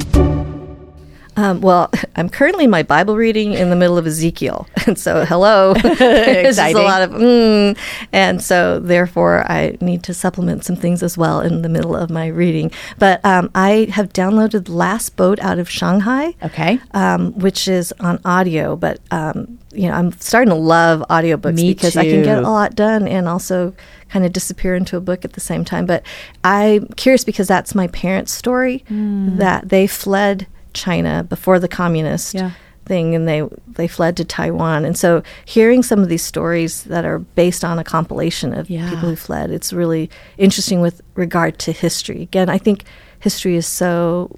[1.40, 5.24] Um, well, I'm currently in my Bible reading in the middle of Ezekiel, and so
[5.26, 7.78] hello, there's a lot of mm,
[8.12, 12.10] and so therefore I need to supplement some things as well in the middle of
[12.10, 12.72] my reading.
[12.98, 16.36] But um, I have downloaded Last Boat Out of Shanghai.
[16.44, 16.80] Okay.
[16.92, 18.76] um, which is on audio.
[18.76, 22.50] But um, you know, I'm starting to love audiobooks Me because I can get a
[22.50, 23.74] lot done and also
[24.10, 25.86] kind of disappear into a book at the same time.
[25.86, 26.04] But
[26.44, 29.38] I'm curious because that's my parents' story Hmm.
[29.38, 30.48] that they fled
[30.84, 32.34] China before the communist.
[32.34, 32.52] Yeah.
[32.86, 33.44] Thing and they
[33.78, 37.78] they fled to Taiwan and so hearing some of these stories that are based on
[37.78, 38.90] a compilation of Yeah.
[38.90, 40.10] people who fled it's really
[40.40, 42.86] interesting with regard to history again I think
[43.20, 44.32] history is so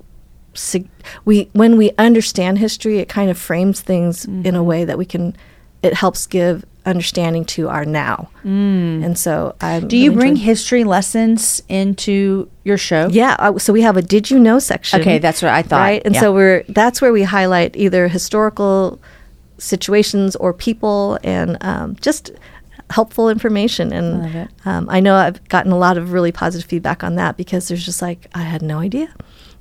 [1.24, 4.56] we when we understand history it kind of frames things in Mm-hmm.
[4.58, 5.34] a way that we can
[5.82, 9.88] it helps give understanding to our now and so Mm.
[9.88, 13.08] Do you bring enjoying- history lessons into your show?
[13.12, 15.80] yeah I- so we have a did you know section Okay, that's what I thought.
[15.80, 16.22] right and Yeah.
[16.22, 19.00] so we're that's where we highlight either historical
[19.58, 22.32] situations or people and um, just
[22.90, 24.48] helpful information and it.
[24.66, 27.86] Um, I know I've gotten a lot of really positive feedback on that because there's
[27.86, 29.10] just like I had no idea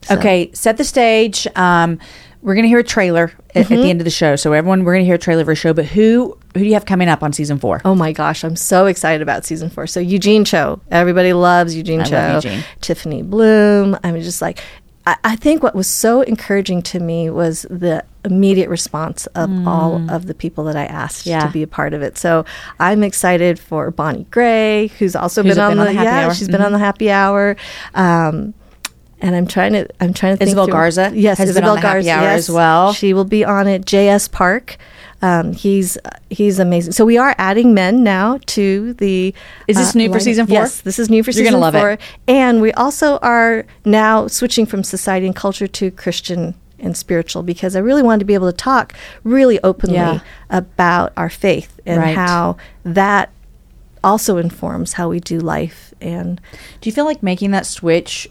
[0.02, 1.46] So- Okay, set the stage.
[1.54, 1.98] Um,
[2.42, 3.72] we're going to hear a trailer at, Mm-hmm.
[3.74, 4.36] at the end of the show.
[4.36, 5.72] So everyone, we're going to hear a trailer for a show.
[5.74, 7.80] But who who do you have coming up on season four?
[7.84, 9.86] Oh my gosh, I'm so excited about season four.
[9.86, 12.16] So Eugene Cho, everybody loves Eugene I Cho.
[12.16, 12.64] love Eugene.
[12.80, 13.98] Tiffany Bluhm.
[14.02, 14.60] I'm just like,
[15.06, 20.10] I, I think what was so encouraging to me was the immediate response of all
[20.10, 21.30] of the people that I asked Mm.
[21.30, 21.46] Yeah.
[21.46, 22.18] to be a part of it.
[22.18, 22.44] So
[22.78, 26.04] I'm excited for Bonnie Gray, who's also Who's been, on, been on the, the Happy
[26.06, 26.34] yeah, Hour.
[26.34, 27.56] she's been on the happy hour.
[27.94, 28.52] Um,
[29.20, 31.70] and I'm trying to, I'm trying to think Isabel through- Garza Yes, has been Isabel
[31.70, 32.38] on the Happy Garza Hour yes.
[32.38, 32.92] as well.
[32.92, 33.84] She will be on it.
[33.84, 34.28] J.S.
[34.28, 34.76] Park.
[35.22, 35.98] Um, he's
[36.30, 36.92] he's amazing.
[36.92, 39.34] So we are adding men now to the.
[39.36, 40.54] uh, Is this new for season four?
[40.54, 41.90] Yes, this is new for You're season gonna love four.
[41.90, 42.00] it.
[42.26, 47.76] And we also are now switching from society and culture to Christian and spiritual because
[47.76, 50.20] I really wanted to be able to talk really openly Yeah.
[50.48, 52.16] about our faith and Right.
[52.16, 53.28] how that
[54.02, 56.40] also informs how we do life and
[56.80, 58.30] Do you feel like making that switch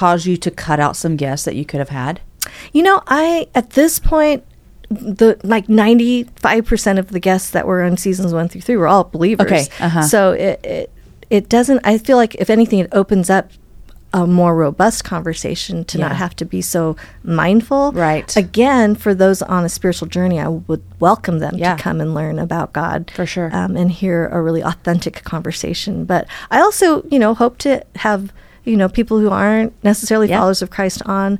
[0.00, 2.20] caused you to cut out some guests that you could have had?
[2.72, 4.42] You know, I at this point
[4.90, 9.04] the like 95% of the guests that were on seasons 1 through 3 were all
[9.04, 9.46] believers.
[9.46, 10.02] Okay, uh-huh.
[10.02, 10.90] So it, it
[11.30, 13.50] it doesn't I feel like if anything it opens up
[14.14, 16.08] a more robust conversation to Yeah.
[16.08, 17.92] not have to be so mindful.
[17.92, 18.36] Right.
[18.36, 21.76] Again, for those on a spiritual journey, I would welcome them Yeah.
[21.76, 23.10] to come and learn about God.
[23.14, 23.48] For sure.
[23.54, 26.04] Um, and hear a really authentic conversation.
[26.04, 28.34] But I also, you know, hope to have,
[28.64, 30.38] you know, people who aren't necessarily Yeah.
[30.38, 31.38] followers of Christ on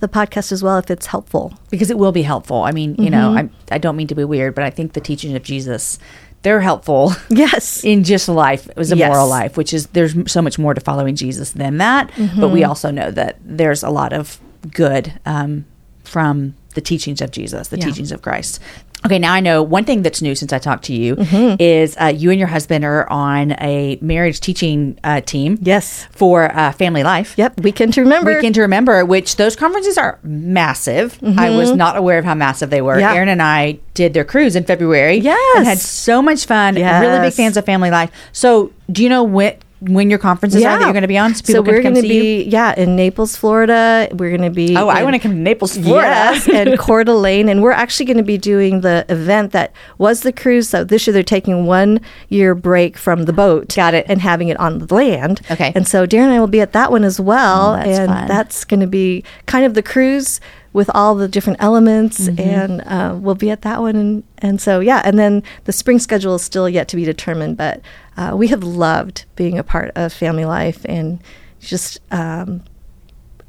[0.00, 1.52] the podcast as well if it's helpful.
[1.70, 2.62] Because it will be helpful.
[2.62, 3.54] I mean, you know, Mm-hmm.
[3.72, 5.98] I I don't mean to be weird, but I think the teachings of Jesus,
[6.42, 7.12] they're helpful.
[7.28, 7.84] Yes.
[7.92, 9.08] in just life it was a Yes.
[9.08, 12.52] moral life which is there's so much more to following jesus than that but Mm-hmm.
[12.52, 14.40] we also know that there's a lot of
[14.72, 15.64] good um,
[16.04, 17.84] from the teachings of jesus the Yeah.
[17.86, 18.58] teachings of christ
[19.04, 21.56] okay now i know one thing that's new since i talked to you Mm-hmm.
[21.60, 26.06] is uh, you and your husband are on a marriage teaching uh, team Yes.
[26.10, 27.60] for uh, family life Yep.
[27.60, 28.34] Weekend to remember.
[28.34, 31.18] Weekend to Remember, which those conferences are massive.
[31.22, 32.96] I was not aware of how massive they were.
[32.96, 33.16] Mm-hmm.
[33.16, 35.16] Aaron and I did their cruise in February.
[35.16, 35.56] Yes.
[35.58, 36.74] And had so much fun.
[36.76, 38.10] Really big fans of Family Life.
[38.32, 39.56] So, do you know when,
[39.88, 41.34] when your conferences are that you're going to be on?
[41.34, 42.44] So, people can we're going to see you?
[42.44, 44.08] be yeah in Naples, Florida.
[44.12, 44.76] We're going to be.
[44.76, 46.08] Oh, I want to come to Naples, Florida.
[46.08, 50.20] Yes, and Coeur d'Alene, and we're actually going to be doing the event that was
[50.20, 50.68] the cruise.
[50.68, 54.06] So this year they're taking one year break from the boat, Got it.
[54.08, 55.40] and having it on the land.
[55.50, 55.72] Okay.
[55.74, 58.08] and so Darren and I will be at that one as well, Oh, that's and
[58.10, 58.28] fun.
[58.28, 60.40] that's going to be kind of the cruise
[60.72, 62.40] with all the different elements, Mm-hmm.
[62.40, 65.98] and uh, we'll be at that one, and and so yeah, and then the spring
[65.98, 67.82] schedule is still yet to be determined, but
[68.16, 71.20] uh, we have loved being a part of family life and
[71.60, 72.00] just.
[72.10, 72.62] Um,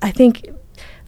[0.02, 0.50] I think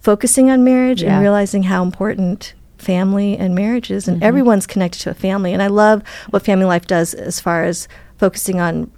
[0.01, 1.14] focusing on marriage Yeah.
[1.16, 4.14] and realizing how important family and marriage is, Mm-hmm.
[4.14, 5.51] and everyone's connected to a family.
[5.51, 8.89] And I love what Family Life does as far as focusing on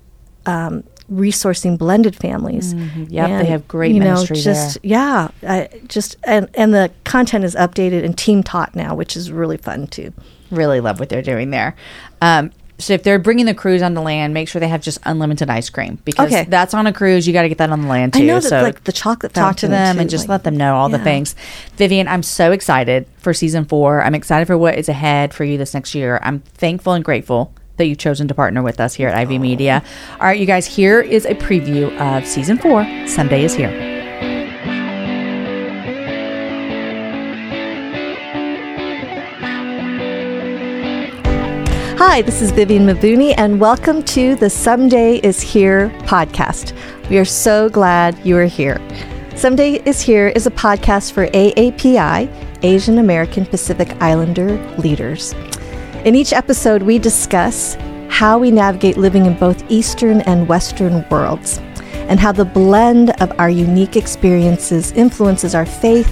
[0.46, 2.74] um, resourcing blended families.
[2.76, 3.06] Mm-hmm.
[3.10, 7.44] Yep, they have great you know, ministry just, Yeah, I, just and and the content
[7.44, 10.14] is updated and team taught now, which is really fun too.
[10.52, 11.76] Really love what they're doing there.
[12.22, 15.00] Um, so if they're bringing the cruise on the land, make sure they have just
[15.04, 16.46] unlimited ice cream because Okay.
[16.48, 17.26] that's on a cruise.
[17.26, 18.20] You got to get that on the land too.
[18.20, 20.30] I know that so like the chocolate talk to fountain, them too, and just like-
[20.30, 21.04] let them know all the yeah.
[21.04, 21.36] things.
[21.76, 24.04] Vivian, I'm so excited for season four.
[24.04, 26.20] I'm excited for what is ahead for you this next year.
[26.22, 29.84] I'm thankful and grateful that you've chosen to partner with us here at Ivey Media.
[30.20, 32.84] All right, you guys, here is a preview of season four.
[33.08, 33.97] Someday is here.
[41.98, 46.78] Hi, this is Vivian Mabuni, and welcome to the Someday is Here podcast.
[47.10, 48.80] We are so glad you are here.
[49.36, 55.34] Someday is Here is a podcast for AAPI, Asian American Pacific Islander leaders.
[56.06, 57.76] In each episode, we discuss
[58.10, 61.58] how we navigate living in both Eastern and Western worlds,
[62.10, 66.12] and how the blend of our unique experiences influences our faith,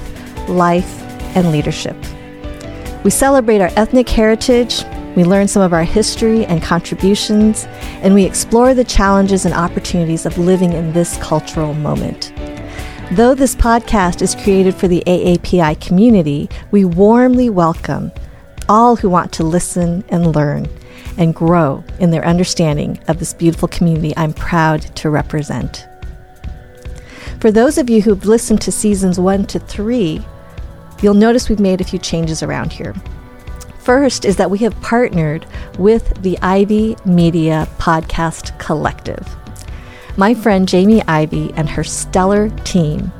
[0.49, 1.03] life,
[1.35, 1.95] and leadership.
[3.03, 4.83] We celebrate our ethnic heritage,
[5.15, 7.65] we learn some of our history and contributions,
[8.01, 12.33] and we explore the challenges and opportunities of living in this cultural moment.
[13.11, 18.11] Though this podcast is created for the AAPI community, we warmly welcome
[18.67, 20.67] all who want to listen and learn
[21.17, 25.87] and grow in their understanding of this beautiful community I'm proud to represent.
[27.39, 30.25] For those of you who've listened to seasons one to three,
[31.01, 32.93] you'll notice we've made a few changes around here.
[33.85, 35.45] First is that we have partnered
[35.77, 39.35] with the Ivey Media Podcast Collective.
[40.17, 43.11] My friend Jamie Ivey and her stellar team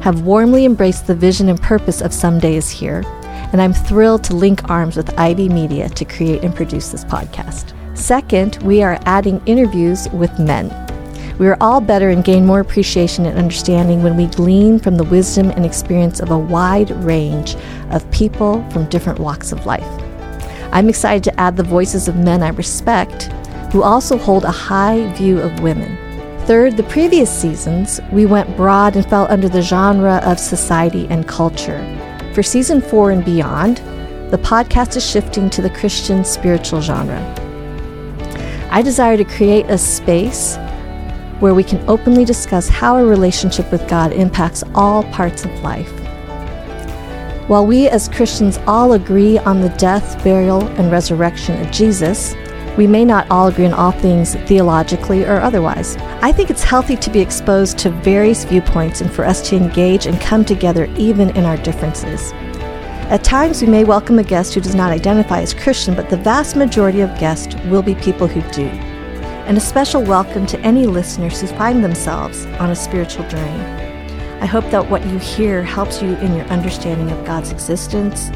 [0.00, 3.02] have warmly embraced the vision and purpose of Someday's Here,
[3.52, 7.74] and I'm thrilled to link arms with Ivey Media to create and produce this podcast.
[7.94, 10.72] Second, we are adding interviews with men.
[11.38, 15.04] We are all better and gain more appreciation and understanding when we glean from the
[15.04, 17.54] wisdom and experience of a wide range
[17.90, 20.05] of people from different walks of life.
[20.76, 23.32] I'm excited to add the voices of men I respect
[23.72, 25.96] who also hold a high view of women.
[26.44, 31.26] Third, the previous seasons, we went broad and fell under the genre of society and
[31.26, 31.80] culture.
[32.34, 33.78] For season four and beyond,
[34.30, 37.22] the podcast is shifting to the Christian spiritual genre.
[38.70, 40.56] I desire to create a space
[41.40, 46.05] where we can openly discuss how our relationship with God impacts all parts of life.
[47.48, 52.34] While we as Christians all agree on the death, burial, and resurrection of Jesus,
[52.76, 55.96] we may not all agree on all things theologically or otherwise.
[56.22, 60.06] I think it's healthy to be exposed to various viewpoints and for us to engage
[60.06, 62.32] and come together even in our differences.
[63.12, 66.16] At times, we may welcome a guest who does not identify as Christian, but the
[66.16, 68.66] vast majority of guests will be people who do.
[69.46, 73.75] And a special welcome to any listeners who find themselves on a spiritual journey.
[74.40, 78.28] I hope that what you hear helps you in your understanding of God's existence,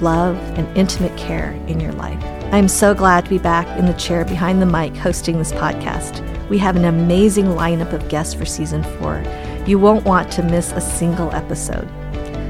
[0.00, 2.22] love, and intimate care in your life.
[2.52, 5.50] I am so glad to be back in the chair behind the mic hosting this
[5.50, 6.22] podcast.
[6.48, 9.24] We have an amazing lineup of guests for season four.
[9.66, 11.88] You won't want to miss a single episode.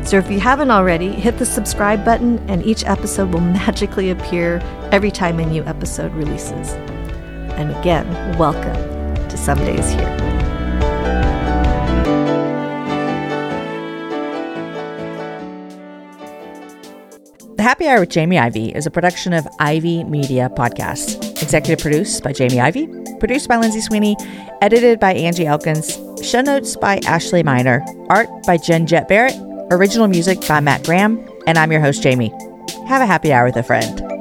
[0.07, 4.61] So if you haven't already, hit the subscribe button, and each episode will magically appear
[4.93, 6.73] every time a new episode releases.
[7.55, 8.75] And again, welcome
[9.29, 10.14] to Someday's Here.
[17.65, 21.17] Happy Hour with Jamie Ivey is a production of Ivey Media Podcasts.
[21.41, 22.87] Executive produced by Jamie Ivey,
[23.19, 24.19] produced by Lindsay Sweeney,
[24.61, 29.33] edited by Angie Elkins, show notes by Ashley Miner, art by Jen Jet Barrett,
[29.71, 32.35] original music by Matt Graham, and I'm your host, Jamie.
[32.87, 34.14] Have a happy hour with a friend.